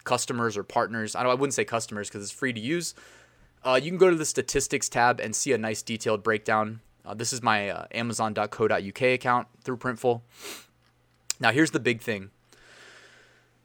customers 0.05 0.59
or 0.59 0.63
partners, 0.63 1.17
I 1.17 1.23
know 1.23 1.31
I 1.31 1.35
wouldn't 1.35 1.55
say 1.55 1.65
customers 1.65 2.11
because 2.11 2.23
it's 2.23 2.33
free 2.33 2.53
to 2.53 2.61
use. 2.61 2.95
Uh, 3.65 3.81
you 3.83 3.91
can 3.91 3.99
go 3.99 4.11
to 4.11 4.17
the 4.17 4.27
statistics 4.27 4.91
tab 4.91 5.21
and 5.21 5.35
see 5.35 5.55
a 5.55 5.59
nice 5.59 5.81
detailed 5.81 6.23
breakdown. 6.23 6.81
Uh, 7.03 7.15
this 7.15 7.33
is 7.33 7.43
my 7.43 7.71
uh, 7.71 7.87
Amazon.co.uk 7.93 9.03
account 9.03 9.49
through 9.65 9.79
Printful. 9.79 10.21
Now 11.41 11.53
here's 11.53 11.73
the 11.73 11.81
big 11.81 12.01
thing. 12.01 12.31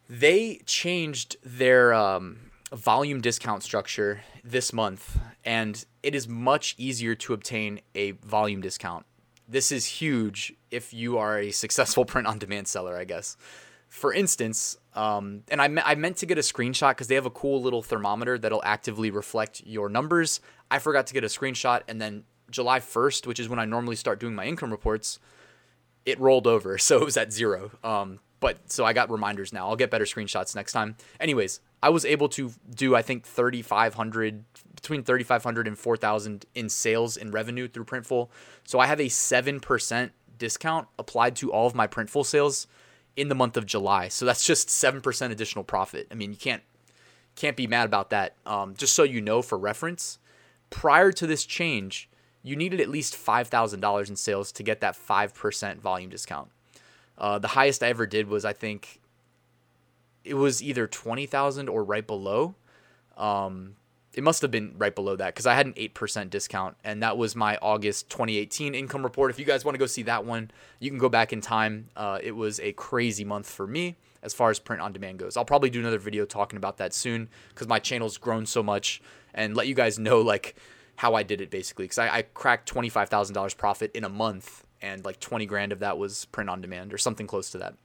They 0.10 0.62
changed 0.66 1.38
their 1.44 1.94
um, 1.94 2.52
volume 2.74 3.22
discount 3.22 3.64
structure 3.64 4.22
this 4.44 4.74
month, 4.74 5.20
and 5.46 5.86
it 6.02 6.16
is 6.16 6.28
much 6.28 6.74
easier 6.78 7.14
to 7.16 7.34
obtain 7.34 7.82
a 7.94 8.12
volume 8.12 8.62
discount 8.62 9.06
this 9.50 9.72
is 9.72 9.86
huge 9.86 10.54
if 10.70 10.94
you 10.94 11.18
are 11.18 11.40
a 11.40 11.52
successful 11.52 12.06
print 12.12 12.28
on 12.28 12.38
demand 12.38 12.68
seller, 12.68 12.96
I 12.96 13.04
guess. 13.04 13.36
For 13.88 14.14
instance, 14.14 14.78
um, 14.94 15.42
and 15.50 15.60
I, 15.60 15.68
me- 15.68 15.82
I 15.84 15.96
meant 15.96 16.18
to 16.18 16.28
get 16.28 16.38
a 16.38 16.42
screenshot 16.42 16.92
because 16.92 17.08
they 17.08 17.16
have 17.16 17.26
a 17.26 17.32
cool 17.32 17.62
little 17.62 17.82
thermometer 17.82 18.38
that'll 18.38 18.64
actively 18.64 19.10
reflect 19.10 19.64
your 19.66 19.90
numbers. 19.90 20.40
I 20.70 20.78
forgot 20.78 21.08
to 21.08 21.14
get 21.16 21.24
a 21.24 21.28
screenshot, 21.28 21.82
and 21.88 22.00
then 22.00 22.24
July 22.52 22.80
1st, 22.80 23.26
which 23.26 23.40
is 23.40 23.50
when 23.50 23.58
I 23.58 23.66
normally 23.66 23.96
start 23.96 24.20
doing 24.20 24.36
my 24.36 24.46
income 24.46 24.70
reports, 24.70 25.20
it 26.06 26.20
rolled 26.20 26.48
over. 26.48 26.78
So 26.90 26.98
it 26.98 27.06
was 27.06 27.18
at 27.18 27.32
zero. 27.32 27.72
Um, 27.84 28.20
but 28.40 28.72
so 28.72 28.86
I 28.86 28.94
got 28.94 29.12
reminders 29.12 29.52
now. 29.52 29.68
I'll 29.68 29.76
get 29.76 29.92
better 29.92 30.06
screenshots 30.06 30.56
next 30.56 30.72
time. 30.72 30.96
Anyways, 31.20 31.60
I 31.84 31.90
was 31.90 32.06
able 32.06 32.30
to 32.30 32.52
do, 32.74 32.96
I 32.96 33.02
think, 33.02 33.26
3,500 33.26 34.44
between 34.76 35.04
3500 35.04 35.68
and 35.68 35.78
4000 35.78 36.46
in 36.56 36.70
sales 36.70 37.18
and 37.18 37.34
revenue 37.34 37.68
through 37.68 37.86
Printful. 37.86 38.30
So 38.64 38.80
I 38.80 38.88
have 38.88 39.00
a 39.00 39.06
7% 39.06 40.12
discount 40.38 40.88
applied 40.98 41.36
to 41.38 41.52
all 41.52 41.68
of 41.68 41.76
my 41.76 41.86
Printful 41.86 42.26
sales 42.26 42.68
in 43.16 43.28
the 43.28 43.36
month 43.36 43.58
of 43.58 43.66
July. 43.66 44.08
So 44.08 44.26
that's 44.26 44.46
just 44.46 44.70
7% 44.70 45.32
additional 45.32 45.64
profit. 45.64 46.08
I 46.10 46.16
mean, 46.16 46.32
you 46.32 46.38
can't 46.38 46.64
can't 47.36 47.56
be 47.56 47.68
mad 47.68 47.86
about 47.86 48.10
that. 48.10 48.36
Um, 48.46 48.76
just 48.76 48.94
so 48.94 49.04
you 49.04 49.22
know 49.22 49.42
for 49.42 49.58
reference, 49.58 50.20
prior 50.70 51.12
to 51.14 51.26
this 51.26 51.46
change, 51.46 52.10
you 52.50 52.56
needed 52.56 52.82
at 52.82 52.90
least 52.90 53.14
$5,000 53.14 54.10
in 54.10 54.16
sales 54.16 54.52
to 54.54 54.64
get 54.64 54.82
that 54.82 54.96
5% 54.96 55.78
volume 55.78 56.10
discount. 56.10 56.50
Uh, 57.16 57.38
the 57.38 57.50
highest 57.50 57.84
I 57.84 57.90
ever 57.90 58.08
did 58.08 58.28
was, 58.28 58.44
I 58.44 58.54
think, 58.54 59.00
it 60.24 60.34
was 60.34 60.64
either 60.64 60.88
20,000 60.88 61.70
or 61.70 61.84
right 61.84 62.06
below. 62.06 62.56
Um, 63.16 63.76
it 64.16 64.24
must 64.24 64.42
have 64.42 64.50
been 64.50 64.74
right 64.80 64.96
below 64.96 65.16
that 65.16 65.28
because 65.28 65.46
I 65.46 65.54
had 65.54 65.68
an 65.68 65.74
8% 65.74 66.32
discount 66.32 66.76
and 66.84 67.04
that 67.04 67.18
was 67.18 67.36
my 67.36 67.58
August 67.62 68.10
2018 68.10 68.74
income 68.74 69.04
report. 69.04 69.30
If 69.30 69.38
you 69.38 69.46
guys 69.46 69.64
want 69.64 69.76
to 69.76 69.80
go 69.80 69.86
see 69.86 70.02
that 70.04 70.26
one, 70.26 70.50
you 70.80 70.90
can 70.90 70.98
go 70.98 71.10
back 71.10 71.32
in 71.32 71.42
time. 71.42 71.90
Uh, 71.96 72.18
it 72.24 72.32
was 72.32 72.60
a 72.62 72.72
crazy 72.74 73.24
month 73.24 73.48
for 73.48 73.68
me 73.68 73.96
as 74.24 74.34
far 74.34 74.50
as 74.50 74.58
print 74.58 74.82
on 74.82 74.92
demand 74.92 75.20
goes. 75.20 75.38
I'll 75.38 75.46
probably 75.46 75.70
do 75.70 75.80
another 75.80 76.00
video 76.00 76.26
talking 76.26 76.58
about 76.58 76.78
that 76.78 76.94
soon 76.94 77.30
because 77.50 77.68
my 77.68 77.78
channel's 77.78 78.18
grown 78.18 78.48
so 78.48 78.64
much 78.64 79.02
and 79.34 79.56
let 79.56 79.68
you 79.68 79.76
guys 79.76 80.00
know 80.00 80.22
like 80.22 80.56
how 81.00 81.16
I 81.16 81.24
did 81.24 81.40
it 81.40 81.50
basically 81.50 81.86
because 81.86 81.98
I, 81.98 82.18
I 82.18 82.24
cracked 82.24 82.70
$25,000 82.74 83.56
profit 83.56 83.90
in 83.96 84.04
a 84.04 84.10
month 84.10 84.66
and 84.82 85.06
like 85.06 85.22
20 85.22 85.46
grand 85.46 85.72
of 85.72 85.80
that 85.80 85.98
was 85.98 86.26
print 86.26 86.50
on 86.50 86.60
demand 86.60 86.94
or 86.94 86.98
something 86.98 87.26
close 87.26 87.50
to 87.52 87.58
that. 87.60 87.76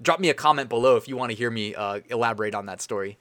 Drop 0.00 0.20
me 0.20 0.28
a 0.28 0.34
comment 0.34 0.68
below 0.68 0.96
if 0.96 1.08
you 1.08 1.16
want 1.16 1.30
to 1.30 1.36
hear 1.36 1.50
me 1.50 1.74
uh, 1.74 2.00
elaborate 2.10 2.54
on 2.54 2.66
that 2.66 2.82
story. 2.82 3.16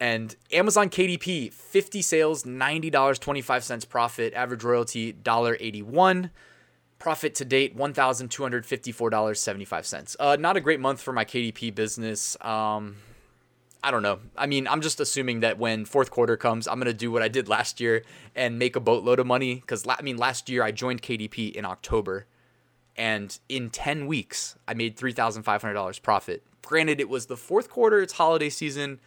And 0.00 0.34
Amazon 0.50 0.90
KDP, 0.90 1.52
50 1.52 2.02
sales, 2.02 2.42
$90.25 2.42 3.88
profit, 3.88 4.34
average 4.34 4.64
royalty 4.64 5.12
$1.81. 5.12 6.30
Profit 6.98 7.36
to 7.36 7.44
date, 7.44 7.76
$1,254.75. 7.76 10.16
Uh, 10.18 10.34
not 10.34 10.56
a 10.56 10.60
great 10.60 10.80
month 10.80 11.00
for 11.00 11.12
my 11.12 11.24
KDP 11.24 11.72
business. 11.72 12.36
Um, 12.40 12.96
I 13.84 13.90
don't 13.90 14.02
know. 14.02 14.20
I 14.36 14.46
mean, 14.46 14.68
I'm 14.68 14.80
just 14.80 15.00
assuming 15.00 15.40
that 15.40 15.58
when 15.58 15.84
fourth 15.84 16.10
quarter 16.10 16.36
comes, 16.36 16.68
I'm 16.68 16.78
gonna 16.78 16.92
do 16.92 17.10
what 17.10 17.22
I 17.22 17.28
did 17.28 17.48
last 17.48 17.80
year 17.80 18.04
and 18.34 18.58
make 18.58 18.76
a 18.76 18.80
boatload 18.80 19.18
of 19.18 19.26
money. 19.26 19.56
Because 19.56 19.84
I 19.88 20.02
mean, 20.02 20.16
last 20.16 20.48
year 20.48 20.62
I 20.62 20.70
joined 20.70 21.02
KDP 21.02 21.52
in 21.52 21.64
October, 21.64 22.26
and 22.96 23.38
in 23.48 23.70
10 23.70 24.06
weeks 24.06 24.56
I 24.68 24.74
made 24.74 24.96
$3,500 24.96 26.02
profit. 26.02 26.44
Granted, 26.62 27.00
it 27.00 27.08
was 27.08 27.26
the 27.26 27.36
fourth 27.36 27.68
quarter. 27.68 28.00
It's 28.00 28.12
holiday 28.12 28.48
season 28.48 29.00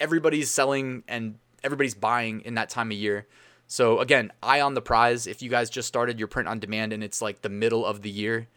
everybody's 0.00 0.50
selling 0.50 1.02
and 1.08 1.38
everybody's 1.64 1.94
buying 1.94 2.40
in 2.42 2.54
that 2.54 2.70
time 2.70 2.90
of 2.90 2.96
year. 2.96 3.26
So 3.66 3.98
again, 4.00 4.32
eye 4.42 4.60
on 4.60 4.74
the 4.74 4.80
prize. 4.80 5.26
If 5.26 5.42
you 5.42 5.50
guys 5.50 5.70
just 5.70 5.88
started 5.88 6.18
your 6.18 6.28
print 6.28 6.48
on 6.48 6.58
demand 6.58 6.92
and 6.92 7.04
it's 7.04 7.20
like 7.20 7.42
the 7.42 7.48
middle 7.48 7.84
of 7.84 8.02
the 8.02 8.10
year, 8.10 8.48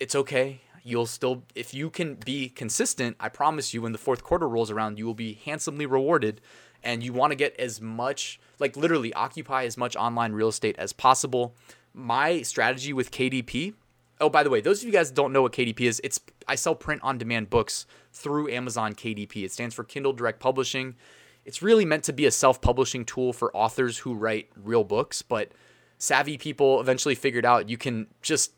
it's 0.00 0.14
okay. 0.14 0.62
You'll 0.82 1.06
still 1.06 1.44
if 1.54 1.72
you 1.74 1.90
can 1.90 2.14
be 2.14 2.48
consistent, 2.48 3.16
I 3.20 3.28
promise 3.28 3.72
you 3.72 3.82
when 3.82 3.92
the 3.92 3.98
fourth 3.98 4.22
quarter 4.22 4.48
rolls 4.48 4.70
around, 4.70 4.98
you 4.98 5.06
will 5.06 5.14
be 5.14 5.34
handsomely 5.44 5.86
rewarded 5.86 6.40
and 6.82 7.02
you 7.02 7.12
want 7.12 7.30
to 7.30 7.36
get 7.36 7.54
as 7.58 7.80
much 7.80 8.40
like 8.58 8.76
literally 8.76 9.12
occupy 9.14 9.64
as 9.64 9.76
much 9.76 9.96
online 9.96 10.32
real 10.32 10.48
estate 10.48 10.76
as 10.78 10.92
possible. 10.92 11.54
My 11.94 12.42
strategy 12.42 12.92
with 12.92 13.10
KDP 13.10 13.74
Oh, 14.22 14.28
by 14.28 14.44
the 14.44 14.50
way, 14.50 14.60
those 14.60 14.80
of 14.80 14.86
you 14.86 14.92
guys 14.92 15.10
don't 15.10 15.32
know 15.32 15.42
what 15.42 15.52
KDP 15.52 15.80
is, 15.80 16.00
it's 16.04 16.20
I 16.46 16.54
sell 16.54 16.76
print 16.76 17.00
on 17.02 17.18
demand 17.18 17.50
books 17.50 17.86
through 18.12 18.50
Amazon 18.50 18.92
KDP. 18.92 19.44
It 19.44 19.50
stands 19.50 19.74
for 19.74 19.82
Kindle 19.82 20.12
Direct 20.12 20.38
Publishing. 20.38 20.94
It's 21.44 21.60
really 21.60 21.84
meant 21.84 22.04
to 22.04 22.12
be 22.12 22.26
a 22.26 22.30
self-publishing 22.30 23.04
tool 23.04 23.32
for 23.32 23.54
authors 23.56 23.98
who 23.98 24.14
write 24.14 24.48
real 24.54 24.84
books, 24.84 25.22
but 25.22 25.50
savvy 25.98 26.38
people 26.38 26.80
eventually 26.80 27.16
figured 27.16 27.44
out 27.44 27.68
you 27.68 27.76
can 27.76 28.06
just 28.22 28.52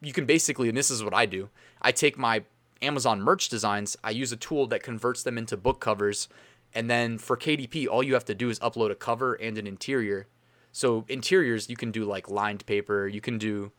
you 0.00 0.12
can 0.12 0.26
basically 0.26 0.68
and 0.68 0.76
this 0.76 0.90
is 0.90 1.02
what 1.04 1.14
I 1.14 1.26
do. 1.26 1.50
I 1.82 1.92
take 1.92 2.18
my 2.18 2.44
Amazon 2.82 3.20
merch 3.20 3.48
designs, 3.48 3.96
I 4.02 4.10
use 4.10 4.32
a 4.32 4.36
tool 4.36 4.66
that 4.68 4.82
converts 4.82 5.22
them 5.22 5.36
into 5.36 5.56
book 5.56 5.80
covers, 5.80 6.28
and 6.74 6.88
then 6.88 7.18
for 7.18 7.36
KDP 7.36 7.86
all 7.88 8.02
you 8.02 8.14
have 8.14 8.24
to 8.26 8.34
do 8.34 8.48
is 8.48 8.58
upload 8.60 8.90
a 8.90 8.94
cover 8.94 9.34
and 9.34 9.58
an 9.58 9.66
interior 9.66 10.26
So 10.72 11.04
interiors, 11.08 11.68
you 11.68 11.76
can 11.76 11.90
do 11.90 12.04
like 12.04 12.30
lined 12.30 12.64
paper, 12.66 13.08
you 13.08 13.20
can 13.20 13.38
do 13.38 13.72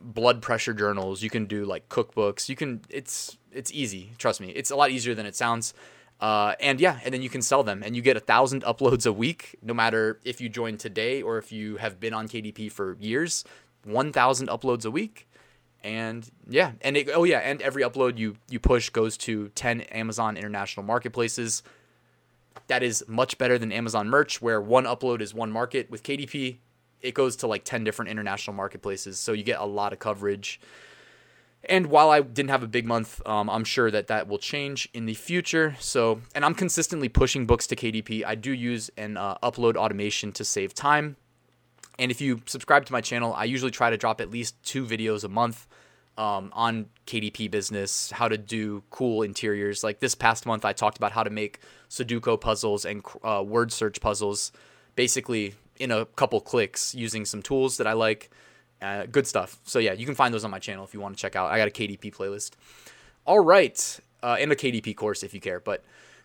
blood 0.00 0.42
pressure 0.42 0.74
journals, 0.74 1.22
you 1.22 1.30
can 1.30 1.46
do 1.46 1.64
like 1.64 1.88
cookbooks, 1.88 2.48
you 2.48 2.56
can. 2.56 2.82
It's 2.90 3.38
it's 3.52 3.72
easy. 3.72 4.12
Trust 4.18 4.40
me, 4.40 4.50
it's 4.50 4.70
a 4.70 4.76
lot 4.76 4.90
easier 4.90 5.14
than 5.14 5.26
it 5.26 5.34
sounds. 5.34 5.74
Uh, 6.20 6.54
and 6.60 6.80
yeah, 6.80 7.00
and 7.04 7.12
then 7.12 7.22
you 7.22 7.28
can 7.28 7.42
sell 7.42 7.62
them, 7.62 7.82
and 7.82 7.96
you 7.96 8.02
get 8.02 8.16
a 8.16 8.20
thousand 8.20 8.62
uploads 8.62 9.06
a 9.06 9.12
week, 9.12 9.56
no 9.62 9.74
matter 9.74 10.20
if 10.24 10.40
you 10.40 10.48
join 10.48 10.76
today 10.76 11.22
or 11.22 11.38
if 11.38 11.50
you 11.52 11.76
have 11.76 11.98
been 11.98 12.14
on 12.14 12.28
KDP 12.28 12.70
for 12.70 12.96
years. 13.00 13.44
One 13.84 14.12
thousand 14.12 14.48
uploads 14.48 14.84
a 14.84 14.90
week, 14.90 15.28
and 15.82 16.28
yeah, 16.48 16.72
and 16.80 16.96
it, 16.96 17.10
oh 17.14 17.24
yeah, 17.24 17.38
and 17.38 17.60
every 17.62 17.82
upload 17.82 18.18
you 18.18 18.36
you 18.48 18.58
push 18.58 18.90
goes 18.90 19.16
to 19.18 19.48
ten 19.50 19.82
Amazon 19.82 20.36
international 20.36 20.84
marketplaces. 20.84 21.62
That 22.68 22.82
is 22.82 23.04
much 23.06 23.36
better 23.36 23.58
than 23.58 23.72
Amazon 23.72 24.08
merch, 24.08 24.40
where 24.40 24.60
one 24.60 24.84
upload 24.84 25.20
is 25.20 25.34
one 25.34 25.50
market. 25.50 25.90
With 25.90 26.02
KDP, 26.02 26.58
it 27.04 27.14
goes 27.14 27.36
to 27.36 27.46
like 27.46 27.64
10 27.64 27.84
different 27.84 28.10
international 28.10 28.56
marketplaces. 28.56 29.18
So 29.18 29.32
you 29.32 29.44
get 29.44 29.60
a 29.60 29.64
lot 29.64 29.92
of 29.92 29.98
coverage. 29.98 30.58
And 31.68 31.86
while 31.86 32.10
I 32.10 32.20
didn't 32.22 32.50
have 32.50 32.62
a 32.62 32.66
big 32.66 32.86
month, 32.86 33.26
um, 33.26 33.48
I'm 33.48 33.64
sure 33.64 33.90
that 33.90 34.06
that 34.08 34.26
will 34.26 34.38
change 34.38 34.88
in 34.94 35.06
the 35.06 35.14
future. 35.14 35.76
So, 35.80 36.22
and 36.34 36.44
I'm 36.44 36.54
consistently 36.54 37.08
pushing 37.08 37.46
books 37.46 37.66
to 37.68 37.76
KDP. 37.76 38.24
I 38.24 38.34
do 38.34 38.52
use 38.52 38.90
an 38.96 39.16
uh, 39.16 39.36
upload 39.42 39.76
automation 39.76 40.32
to 40.32 40.44
save 40.44 40.74
time. 40.74 41.16
And 41.98 42.10
if 42.10 42.20
you 42.20 42.42
subscribe 42.46 42.86
to 42.86 42.92
my 42.92 43.00
channel, 43.00 43.32
I 43.34 43.44
usually 43.44 43.70
try 43.70 43.90
to 43.90 43.96
drop 43.96 44.20
at 44.20 44.30
least 44.30 44.60
two 44.64 44.84
videos 44.84 45.24
a 45.24 45.28
month 45.28 45.66
um, 46.16 46.50
on 46.52 46.86
KDP 47.06 47.50
business, 47.50 48.10
how 48.10 48.28
to 48.28 48.38
do 48.38 48.82
cool 48.90 49.22
interiors. 49.22 49.82
Like 49.82 50.00
this 50.00 50.14
past 50.14 50.46
month, 50.46 50.64
I 50.64 50.72
talked 50.72 50.96
about 50.96 51.12
how 51.12 51.22
to 51.22 51.30
make 51.30 51.60
Sudoku 51.90 52.40
puzzles 52.40 52.84
and 52.84 53.04
uh, 53.22 53.42
word 53.46 53.72
search 53.72 54.00
puzzles, 54.00 54.52
basically 54.96 55.54
in 55.78 55.90
a 55.90 56.04
couple 56.04 56.40
clicks 56.40 56.94
using 56.94 57.24
some 57.24 57.42
tools 57.42 57.76
that 57.78 57.86
I 57.86 57.92
like. 57.92 58.30
Uh, 58.80 59.06
good 59.06 59.26
stuff. 59.26 59.58
So 59.64 59.78
yeah, 59.78 59.92
you 59.92 60.06
can 60.06 60.14
find 60.14 60.32
those 60.32 60.44
on 60.44 60.50
my 60.50 60.58
channel 60.58 60.84
if 60.84 60.94
you 60.94 61.00
want 61.00 61.16
to 61.16 61.20
check 61.20 61.36
out. 61.36 61.50
I 61.50 61.58
got 61.58 61.68
a 61.68 61.70
KDP 61.70 62.14
playlist. 62.14 62.52
All 63.26 63.40
right, 63.40 64.00
uh, 64.22 64.36
and 64.38 64.52
a 64.52 64.56
KDP 64.56 64.94
course 64.94 65.22
if 65.22 65.32
you 65.32 65.40
care. 65.40 65.58
But 65.58 65.84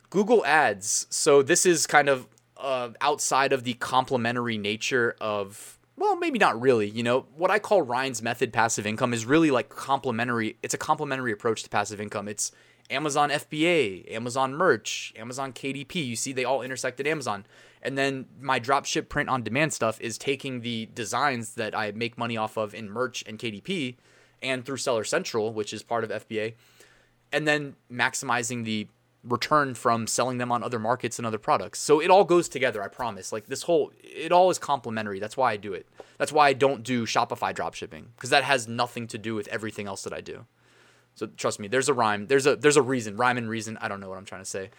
Google 0.10 0.46
Ads. 0.46 1.08
So 1.10 1.42
this 1.42 1.66
is 1.66 1.88
kind 1.88 2.10
of 2.10 2.28
uh, 2.60 2.90
outside 3.02 3.54
of 3.54 3.64
the 3.64 3.74
complementary 3.76 4.58
nature 4.58 5.16
of 5.20 5.80
well, 6.00 6.16
maybe 6.16 6.40
not 6.40 6.60
really. 6.62 6.90
You 6.90 7.04
know, 7.04 7.26
what 7.36 7.52
I 7.52 7.60
call 7.60 7.82
Ryan's 7.82 8.22
method 8.22 8.54
passive 8.54 8.88
income 8.88 9.14
is 9.14 9.26
really 9.26 9.52
like 9.52 9.68
complementary. 9.68 10.58
It's 10.64 10.74
a 10.74 10.78
complementary 10.78 11.34
approach 11.34 11.64
to 11.64 11.70
passive 11.70 12.00
income. 12.00 12.30
It's 12.30 12.54
Amazon 12.90 13.30
FBA, 13.30 14.10
Amazon 14.12 14.54
merch, 14.54 15.14
Amazon 15.18 15.52
KDP. 15.52 16.08
You 16.08 16.16
see, 16.16 16.32
they 16.32 16.46
all 16.46 16.62
intersect 16.62 17.00
at 17.02 17.08
Amazon. 17.08 17.46
And 17.82 17.98
then 17.98 18.26
my 18.40 18.60
dropship 18.60 19.10
print 19.10 19.30
on 19.30 19.44
demand 19.44 19.74
stuff 19.74 20.00
is 20.02 20.18
taking 20.18 20.62
the 20.62 20.90
designs 20.94 21.56
that 21.56 21.78
I 21.78 21.92
make 21.92 22.18
money 22.18 22.38
off 22.38 22.58
of 22.58 22.74
in 22.74 22.90
merch 22.90 23.24
and 23.28 23.38
KDP 23.38 23.96
and 24.42 24.66
through 24.66 24.78
Seller 24.78 25.04
Central, 25.04 25.54
which 25.54 25.74
is 25.74 25.84
part 25.84 26.04
of 26.04 26.10
FBA, 26.10 26.54
and 27.32 27.48
then 27.48 27.76
maximizing 27.92 28.64
the 28.64 28.88
return 29.24 29.74
from 29.74 30.08
selling 30.08 30.38
them 30.38 30.52
on 30.52 30.64
other 30.64 30.80
markets 30.80 31.20
and 31.20 31.26
other 31.26 31.38
products. 31.38 31.80
So 31.80 32.00
it 32.00 32.10
all 32.10 32.24
goes 32.24 32.48
together, 32.48 32.82
I 32.82 32.88
promise. 32.88 33.32
Like 33.32 33.48
this 33.48 33.64
whole 33.64 33.92
it 34.02 34.32
all 34.32 34.50
is 34.50 34.58
complementary. 34.58 35.20
That's 35.20 35.38
why 35.38 35.52
I 35.52 35.58
do 35.58 35.74
it. 35.74 35.88
That's 36.18 36.32
why 36.32 36.48
I 36.48 36.54
don't 36.54 36.84
do 36.84 37.06
Shopify 37.06 37.54
dropshipping 37.54 38.06
because 38.16 38.30
that 38.30 38.44
has 38.44 38.68
nothing 38.68 39.08
to 39.08 39.18
do 39.18 39.36
with 39.36 39.48
everything 39.50 39.88
else 39.88 40.04
that 40.04 40.14
I 40.14 40.22
do. 40.22 40.46
So 41.16 41.28
trust 41.28 41.60
me, 41.60 41.68
there's 41.68 41.90
a 41.90 41.94
rhyme. 41.94 42.28
There's 42.28 42.48
a 42.48 42.56
there's 42.56 42.78
a 42.78 42.82
reason. 42.82 43.18
Rhyme 43.18 43.38
and 43.38 43.50
reason. 43.50 43.78
I 43.82 43.88
don't 43.88 44.00
know 44.00 44.10
what 44.10 44.18
I'm 44.18 44.26
trying 44.26 44.42
to 44.42 44.50
say. 44.50 44.70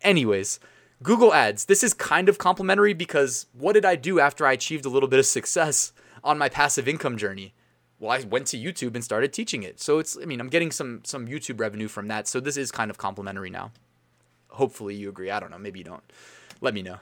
Anyways, 0.00 0.60
Google 1.02 1.34
Ads. 1.34 1.66
This 1.66 1.84
is 1.84 1.92
kind 1.92 2.28
of 2.28 2.38
complimentary 2.38 2.94
because 2.94 3.46
what 3.52 3.74
did 3.74 3.84
I 3.84 3.96
do 3.96 4.18
after 4.18 4.46
I 4.46 4.52
achieved 4.52 4.86
a 4.86 4.90
little 4.90 5.08
bit 5.08 5.18
of 5.18 5.26
success 5.26 5.92
on 6.24 6.38
my 6.38 6.48
passive 6.48 6.88
income 6.88 7.18
journey? 7.18 7.54
Well, 7.98 8.12
I 8.12 8.20
went 8.20 8.46
to 8.48 8.56
YouTube 8.56 8.94
and 8.94 9.04
started 9.04 9.34
teaching 9.34 9.62
it. 9.62 9.78
So 9.78 9.98
it's 9.98 10.16
I 10.20 10.24
mean, 10.24 10.40
I'm 10.40 10.48
getting 10.48 10.70
some 10.70 11.02
some 11.04 11.26
YouTube 11.26 11.60
revenue 11.60 11.88
from 11.88 12.08
that. 12.08 12.26
So 12.28 12.40
this 12.40 12.56
is 12.56 12.70
kind 12.70 12.90
of 12.90 12.96
complimentary 12.96 13.50
now. 13.50 13.72
Hopefully 14.52 14.94
you 14.94 15.08
agree. 15.08 15.30
I 15.30 15.40
don't 15.40 15.50
know, 15.50 15.58
maybe 15.58 15.78
you 15.78 15.84
don't. 15.84 16.02
Let 16.60 16.74
me 16.74 16.82
know. 16.82 16.98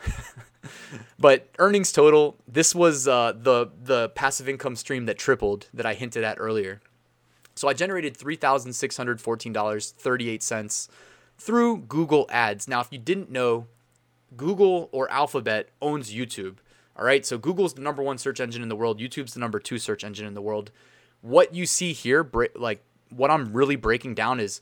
but 1.18 1.48
earnings 1.58 1.90
total, 1.90 2.36
this 2.46 2.74
was 2.74 3.08
uh, 3.08 3.32
the 3.36 3.70
the 3.82 4.10
passive 4.10 4.48
income 4.48 4.76
stream 4.76 5.06
that 5.06 5.18
tripled 5.18 5.66
that 5.74 5.86
I 5.86 5.94
hinted 5.94 6.24
at 6.24 6.36
earlier. 6.38 6.80
So 7.58 7.68
I 7.68 7.72
generated 7.72 8.16
$3,614.38 8.16 10.88
through 11.38 11.78
Google 11.78 12.26
Ads. 12.30 12.68
Now, 12.68 12.80
if 12.80 12.92
you 12.92 12.98
didn't 12.98 13.32
know, 13.32 13.66
Google 14.36 14.88
or 14.92 15.10
Alphabet 15.10 15.70
owns 15.82 16.14
YouTube. 16.14 16.58
All 16.96 17.04
right, 17.04 17.26
so 17.26 17.36
Google's 17.36 17.74
the 17.74 17.80
number 17.80 18.00
one 18.02 18.18
search 18.18 18.38
engine 18.40 18.62
in 18.62 18.68
the 18.68 18.76
world. 18.76 19.00
YouTube's 19.00 19.34
the 19.34 19.40
number 19.40 19.58
two 19.58 19.78
search 19.78 20.04
engine 20.04 20.26
in 20.26 20.34
the 20.34 20.42
world. 20.42 20.70
What 21.20 21.52
you 21.52 21.66
see 21.66 21.92
here, 21.92 22.30
like 22.54 22.84
what 23.10 23.28
I'm 23.30 23.52
really 23.52 23.76
breaking 23.76 24.14
down 24.14 24.40
is 24.40 24.60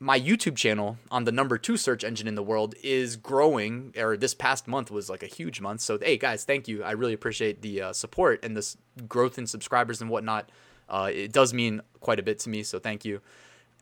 my 0.00 0.18
YouTube 0.18 0.56
channel 0.56 0.98
on 1.10 1.24
the 1.24 1.32
number 1.32 1.58
two 1.58 1.76
search 1.76 2.04
engine 2.04 2.28
in 2.28 2.34
the 2.34 2.42
world 2.42 2.74
is 2.82 3.16
growing, 3.16 3.92
or 3.96 4.16
this 4.16 4.34
past 4.34 4.68
month 4.68 4.90
was 4.90 5.10
like 5.10 5.22
a 5.22 5.26
huge 5.26 5.60
month. 5.60 5.80
So, 5.80 5.98
hey 5.98 6.16
guys, 6.16 6.44
thank 6.44 6.68
you. 6.68 6.84
I 6.84 6.92
really 6.92 7.12
appreciate 7.12 7.62
the 7.62 7.82
uh, 7.82 7.92
support 7.92 8.44
and 8.44 8.56
this 8.56 8.76
growth 9.08 9.38
in 9.38 9.46
subscribers 9.46 10.00
and 10.00 10.08
whatnot. 10.08 10.50
Uh, 10.88 11.10
it 11.12 11.32
does 11.32 11.52
mean 11.52 11.82
quite 12.00 12.20
a 12.20 12.22
bit 12.22 12.38
to 12.40 12.48
me, 12.48 12.62
so 12.62 12.78
thank 12.78 13.04
you. 13.04 13.20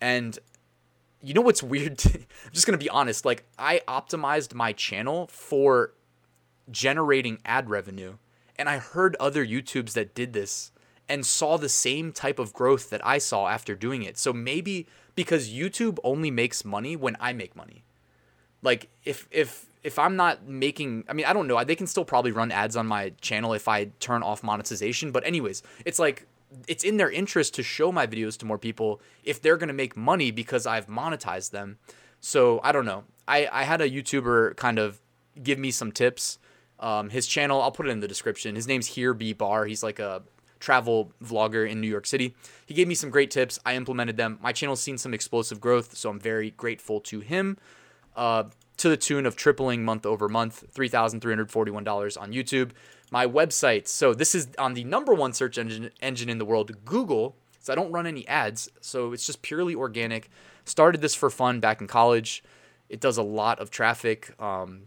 And 0.01 0.39
you 1.23 1.35
know 1.35 1.43
what's 1.43 1.63
weird? 1.63 2.03
I'm 2.07 2.53
just 2.53 2.67
gonna 2.67 2.79
be 2.79 2.91
honest. 2.91 3.25
Like 3.25 3.45
I 3.59 3.83
optimized 3.87 4.55
my 4.55 4.73
channel 4.73 5.27
for 5.27 5.93
generating 6.71 7.39
ad 7.45 7.69
revenue, 7.69 8.15
and 8.57 8.69
I 8.71 8.79
heard 8.79 9.17
other 9.21 9.45
YouTubes 9.45 9.93
that 9.93 10.15
did 10.15 10.33
this 10.33 10.73
and 11.09 11.25
saw 11.25 11.57
the 11.57 11.69
same 11.69 12.11
type 12.11 12.39
of 12.39 12.53
growth 12.53 12.91
that 12.91 13.05
I 13.07 13.19
saw 13.19 13.49
after 13.49 13.75
doing 13.75 14.03
it. 14.03 14.19
So 14.19 14.33
maybe 14.33 14.87
because 15.17 15.51
YouTube 15.51 15.99
only 16.05 16.31
makes 16.31 16.65
money 16.65 16.95
when 16.95 17.17
I 17.19 17.33
make 17.33 17.57
money. 17.57 17.85
Like 18.63 18.89
if 19.05 19.27
if 19.33 19.67
if 19.83 19.99
I'm 19.99 20.17
not 20.17 20.47
making, 20.49 21.05
I 21.09 21.13
mean, 21.13 21.27
I 21.27 21.33
don't 21.33 21.47
know. 21.47 21.63
They 21.63 21.77
can 21.77 21.87
still 21.87 22.05
probably 22.05 22.33
run 22.33 22.51
ads 22.51 22.77
on 22.77 22.87
my 22.87 23.13
channel 23.21 23.53
if 23.53 23.69
I 23.69 23.87
turn 24.01 24.23
off 24.23 24.43
monetization. 24.43 25.13
But 25.13 25.25
anyways, 25.25 25.63
it's 25.85 25.99
like 25.99 26.27
it's 26.67 26.85
in 26.85 26.97
their 26.97 27.11
interest 27.11 27.55
to 27.55 27.63
show 27.63 27.93
my 27.93 28.07
videos 28.07 28.37
to 28.39 28.47
more 28.47 28.59
people 28.59 29.01
if 29.25 29.41
they're 29.41 29.57
to 29.57 29.73
make 29.73 29.97
money 29.97 30.31
because 30.31 30.67
I've 30.67 30.87
monetized 30.87 31.51
them. 31.51 31.79
So 32.21 32.61
I 32.63 32.73
don't 32.73 32.85
know. 32.85 33.05
I, 33.29 33.49
I 33.53 33.63
had 33.65 33.81
a 33.81 33.91
YouTuber 33.91 34.57
kind 34.57 34.79
of 34.79 35.01
give 35.43 35.59
me 35.59 35.71
some 35.71 35.93
tips. 35.93 36.39
Um, 36.79 37.11
his 37.11 37.27
channel, 37.27 37.63
I'll 37.63 37.73
put 37.73 37.87
it 37.87 37.91
in 37.91 38.01
the 38.01 38.09
description. 38.09 38.55
His 38.55 38.67
name's 38.67 38.87
Here 38.87 39.15
Be 39.15 39.33
Bar. 39.33 39.67
He's 39.67 39.83
like 39.83 39.99
a 39.99 40.23
travel 40.67 41.13
vlogger 41.23 41.71
in 41.71 41.81
New 41.81 41.87
York 41.87 42.07
City. 42.07 42.35
He 42.67 42.75
gave 42.75 42.89
me 42.89 42.97
some 42.97 43.09
great 43.09 43.31
tips. 43.31 43.61
I 43.65 43.77
implemented 43.77 44.17
them. 44.17 44.41
My 44.43 44.51
channel's 44.51 44.83
seen 44.83 44.99
some 44.99 45.15
explosive 45.15 45.61
growth, 45.61 45.97
so 45.97 46.11
I'm 46.11 46.19
very 46.19 46.51
grateful 46.51 47.01
to 47.03 47.21
him. 47.21 47.57
Uh, 48.17 48.45
to 48.79 48.89
the 48.89 48.97
tune 48.97 49.27
of 49.27 49.37
tripling 49.37 49.85
month 49.85 50.05
over 50.05 50.29
month, 50.29 50.65
$3,341 50.75 52.21
on 52.21 52.33
YouTube 52.33 52.73
my 53.11 53.27
website. 53.27 53.89
So 53.89 54.15
this 54.15 54.33
is 54.35 54.49
on 54.59 54.73
the 54.75 54.85
number 54.85 55.15
one 55.15 55.33
search 55.33 55.57
engine 55.59 55.91
engine 56.01 56.29
in 56.29 56.37
the 56.39 56.45
world, 56.45 56.85
Google. 56.85 57.35
So 57.61 57.73
I 57.73 57.77
don't 57.77 57.93
run 57.93 58.07
any 58.07 58.29
ads, 58.29 58.69
so 58.81 59.13
it's 59.13 59.27
just 59.27 59.43
purely 59.43 59.75
organic. 59.75 60.31
Started 60.65 61.01
this 61.01 61.15
for 61.15 61.31
fun 61.31 61.61
back 61.61 61.81
in 61.81 61.87
college. 61.87 62.45
It 62.89 63.01
does 63.01 63.17
a 63.17 63.23
lot 63.23 63.59
of 63.59 63.71
traffic. 63.71 64.35
Um, 64.41 64.83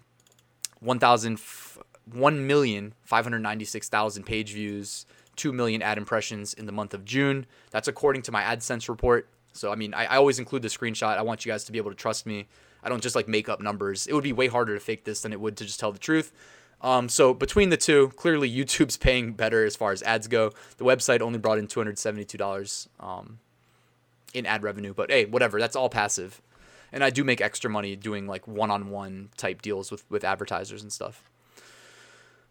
1,000, 0.79 1.37
1,596,000 1.37 4.25
page 4.25 4.53
views, 4.53 5.05
2 5.39 5.54
million 5.54 5.82
ad 5.82 5.97
impressions 5.97 6.54
in 6.54 6.65
the 6.65 6.71
month 6.71 6.93
of 6.93 7.06
June. 7.06 7.45
That's 7.71 7.88
according 7.88 8.23
to 8.23 8.32
my 8.32 8.43
AdSense 8.43 8.89
report. 8.89 9.30
So, 9.54 9.71
I 9.71 9.75
mean, 9.75 9.93
I, 9.93 10.06
I 10.06 10.17
always 10.17 10.38
include 10.38 10.62
the 10.62 10.67
screenshot. 10.67 11.17
I 11.17 11.21
want 11.21 11.45
you 11.45 11.52
guys 11.52 11.63
to 11.63 11.71
be 11.71 11.78
able 11.78 11.91
to 11.91 11.95
trust 11.95 12.25
me. 12.25 12.47
I 12.84 12.89
don't 12.89 13.02
just 13.02 13.15
like 13.15 13.28
make 13.28 13.47
up 13.47 13.62
numbers. 13.62 14.06
It 14.06 14.13
would 14.13 14.23
be 14.23 14.34
way 14.34 14.47
harder 14.47 14.73
to 14.73 14.80
fake 14.80 15.06
this 15.06 15.21
than 15.21 15.32
it 15.32 15.39
would 15.39 15.56
to 15.58 15.65
just 15.65 15.80
tell 15.80 15.93
the 15.93 15.99
truth. 15.99 16.34
Um, 16.82 17.08
so 17.08 17.34
between 17.34 17.69
the 17.69 17.78
two, 17.78 18.10
clearly 18.15 18.49
YouTube's 18.49 18.97
paying 19.08 19.34
better 19.34 19.65
as 19.65 19.75
far 19.75 19.93
as 19.93 20.04
ads 20.04 20.28
go. 20.28 20.52
The 20.78 20.86
website 20.86 21.21
only 21.21 21.39
brought 21.39 21.58
in 21.58 21.67
two 21.67 21.80
hundred 21.80 21.97
seventy-two 21.97 22.38
dollars 22.38 22.89
um, 22.99 23.39
in 24.34 24.45
ad 24.45 24.63
revenue, 24.63 24.93
but 24.93 25.10
hey, 25.10 25.25
whatever. 25.25 25.60
That's 25.60 25.75
all 25.75 25.89
passive, 25.89 26.41
and 26.91 27.04
I 27.04 27.10
do 27.10 27.23
make 27.23 27.41
extra 27.41 27.69
money 27.69 27.95
doing 27.95 28.28
like 28.28 28.47
one-on-one 28.47 29.30
type 29.36 29.62
deals 29.62 29.91
with 29.91 30.10
with 30.10 30.23
advertisers 30.23 30.82
and 30.82 30.91
stuff. 30.91 31.30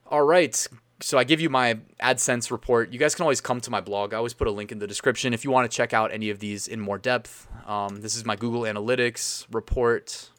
All 0.06 0.22
right. 0.22 0.66
So 1.00 1.16
I 1.16 1.24
give 1.24 1.40
you 1.40 1.48
my 1.48 1.78
AdSense 2.02 2.50
report. 2.50 2.92
You 2.92 2.98
guys 2.98 3.14
can 3.14 3.22
always 3.22 3.40
come 3.40 3.60
to 3.60 3.70
my 3.70 3.80
blog. 3.80 4.12
I 4.12 4.16
always 4.16 4.34
put 4.34 4.48
a 4.48 4.50
link 4.50 4.72
in 4.72 4.80
the 4.80 4.86
description 4.86 5.32
if 5.32 5.44
you 5.44 5.50
want 5.50 5.70
to 5.70 5.74
check 5.74 5.92
out 5.92 6.12
any 6.12 6.30
of 6.30 6.40
these 6.40 6.66
in 6.66 6.80
more 6.80 6.98
depth. 6.98 7.46
Um, 7.66 8.00
this 8.00 8.16
is 8.16 8.24
my 8.24 8.34
Google 8.34 8.62
Analytics 8.62 9.46
report 9.52 10.30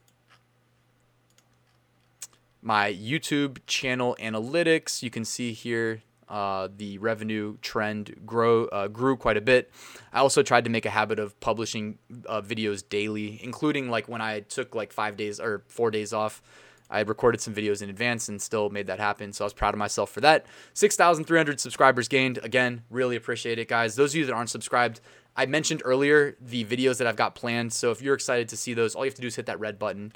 my 2.62 2.94
YouTube 2.94 3.60
channel 3.68 4.16
analytics. 4.20 5.02
You 5.02 5.10
can 5.10 5.26
see 5.26 5.54
here 5.54 6.02
uh, 6.28 6.68
the 6.76 6.98
revenue 7.00 7.58
trend 7.62 8.16
grow 8.26 8.66
uh, 8.66 8.88
grew 8.88 9.18
quite 9.18 9.38
a 9.38 9.42
bit. 9.42 9.72
I 10.14 10.20
also 10.20 10.44
tried 10.44 10.66
to 10.66 10.70
make 10.70 10.86
a 10.86 10.90
habit 10.90 11.20
of 11.20 11.40
publishing 11.40 11.98
uh, 12.28 12.42
videos 12.42 12.84
daily, 12.88 13.40
including 13.44 13.90
like 13.90 14.08
when 14.08 14.22
I 14.22 14.42
took 14.42 14.76
like 14.76 14.94
five 14.94 15.18
days 15.18 15.40
or 15.40 15.64
four 15.68 15.92
days 15.92 16.14
off. 16.14 16.42
I 16.90 17.02
recorded 17.02 17.40
some 17.42 17.54
videos 17.54 17.82
in 17.82 17.90
advance 17.90 18.30
and 18.30 18.42
still 18.42 18.70
made 18.70 18.88
that 18.88 19.00
happen. 19.00 19.32
So 19.34 19.44
I 19.44 19.48
was 19.48 19.54
proud 19.54 19.74
of 19.74 19.78
myself 19.78 20.10
for 20.10 20.22
that. 20.22 20.46
6,300 20.74 21.60
subscribers 21.60 22.08
gained. 22.08 22.40
Again, 22.40 22.84
really 22.90 23.16
appreciate 23.16 23.60
it, 23.60 23.68
guys. 23.68 23.96
Those 23.96 24.12
of 24.12 24.16
you 24.16 24.26
that 24.26 24.34
aren't 24.34 24.50
subscribed, 24.50 25.00
I 25.36 25.46
mentioned 25.46 25.82
earlier 25.86 26.36
the 26.42 26.66
videos 26.66 26.98
that 26.98 27.08
I've 27.08 27.16
got 27.16 27.36
planned. 27.36 27.74
So 27.74 27.92
if 27.92 28.02
you're 28.02 28.16
excited 28.16 28.50
to 28.50 28.58
see 28.58 28.74
those, 28.74 28.96
all 28.96 29.06
you 29.06 29.10
have 29.10 29.16
to 29.16 29.22
do 29.22 29.28
is 29.28 29.36
hit 29.36 29.46
that 29.46 29.60
red 29.60 29.78
button. 29.78 30.14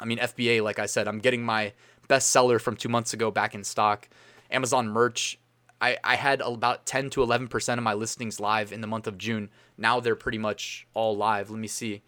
I 0.00 0.04
mean, 0.04 0.18
FBA, 0.18 0.62
like 0.62 0.78
I 0.78 0.86
said, 0.86 1.06
I'm 1.06 1.18
getting 1.18 1.44
my 1.44 1.72
bestseller 2.08 2.60
from 2.60 2.76
two 2.76 2.88
months 2.88 3.12
ago 3.12 3.30
back 3.30 3.54
in 3.54 3.62
stock. 3.62 4.08
Amazon 4.50 4.88
merch, 4.88 5.38
I, 5.80 5.96
I 6.02 6.16
had 6.16 6.40
about 6.40 6.86
10 6.86 7.10
to 7.10 7.20
11% 7.20 7.78
of 7.78 7.84
my 7.84 7.94
listings 7.94 8.40
live 8.40 8.72
in 8.72 8.80
the 8.80 8.86
month 8.86 9.06
of 9.06 9.16
June. 9.16 9.50
Now 9.78 10.00
they're 10.00 10.16
pretty 10.16 10.38
much 10.38 10.86
all 10.94 11.16
live. 11.16 11.50
Let 11.50 11.60
me 11.60 11.68
see. 11.68 12.02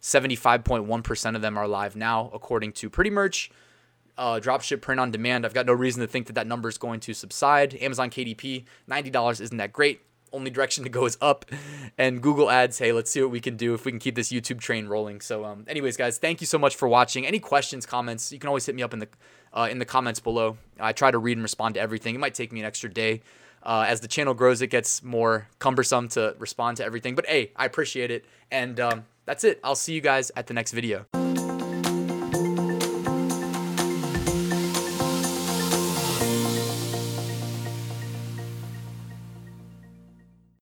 75.1% 0.00 1.34
of 1.34 1.42
them 1.42 1.58
are 1.58 1.66
live 1.66 1.96
now, 1.96 2.30
according 2.32 2.72
to 2.72 2.88
Pretty 2.88 3.10
Merch 3.10 3.50
uh, 4.18 4.40
dropship 4.40 4.82
print 4.82 5.00
on 5.00 5.10
demand. 5.10 5.46
I've 5.46 5.54
got 5.54 5.64
no 5.64 5.72
reason 5.72 6.00
to 6.00 6.06
think 6.06 6.26
that 6.26 6.34
that 6.34 6.46
number 6.46 6.68
is 6.68 6.76
going 6.76 7.00
to 7.00 7.14
subside. 7.14 7.74
Amazon 7.76 8.10
KDP, 8.10 8.64
$90 8.90 9.40
isn't 9.40 9.56
that 9.56 9.72
great. 9.72 10.02
Only 10.30 10.50
direction 10.50 10.84
to 10.84 10.90
go 10.90 11.06
is 11.06 11.16
up. 11.22 11.46
And 11.96 12.20
Google 12.20 12.50
Ads, 12.50 12.78
hey, 12.78 12.92
let's 12.92 13.10
see 13.10 13.22
what 13.22 13.30
we 13.30 13.40
can 13.40 13.56
do 13.56 13.72
if 13.72 13.86
we 13.86 13.92
can 13.92 13.98
keep 13.98 14.14
this 14.14 14.30
YouTube 14.30 14.60
train 14.60 14.86
rolling. 14.86 15.20
So, 15.20 15.44
um, 15.44 15.64
anyways, 15.66 15.96
guys, 15.96 16.18
thank 16.18 16.40
you 16.42 16.46
so 16.46 16.58
much 16.58 16.76
for 16.76 16.86
watching. 16.86 17.26
Any 17.26 17.38
questions, 17.38 17.86
comments, 17.86 18.30
you 18.30 18.38
can 18.38 18.48
always 18.48 18.66
hit 18.66 18.74
me 18.74 18.82
up 18.82 18.92
in 18.92 18.98
the 18.98 19.08
uh, 19.54 19.68
in 19.70 19.78
the 19.78 19.86
comments 19.86 20.20
below. 20.20 20.58
I 20.78 20.92
try 20.92 21.10
to 21.10 21.18
read 21.18 21.38
and 21.38 21.42
respond 21.42 21.76
to 21.76 21.80
everything. 21.80 22.14
It 22.14 22.18
might 22.18 22.34
take 22.34 22.52
me 22.52 22.60
an 22.60 22.66
extra 22.66 22.92
day. 22.92 23.22
Uh, 23.62 23.86
as 23.88 24.00
the 24.00 24.08
channel 24.08 24.34
grows, 24.34 24.60
it 24.60 24.68
gets 24.68 25.02
more 25.02 25.48
cumbersome 25.58 26.08
to 26.08 26.36
respond 26.38 26.76
to 26.76 26.84
everything. 26.84 27.14
But 27.14 27.26
hey, 27.26 27.52
I 27.56 27.64
appreciate 27.64 28.10
it. 28.10 28.26
And 28.50 28.78
um, 28.78 29.06
that's 29.24 29.44
it. 29.44 29.58
I'll 29.64 29.74
see 29.74 29.94
you 29.94 30.00
guys 30.02 30.30
at 30.36 30.46
the 30.46 30.54
next 30.54 30.72
video. 30.72 31.06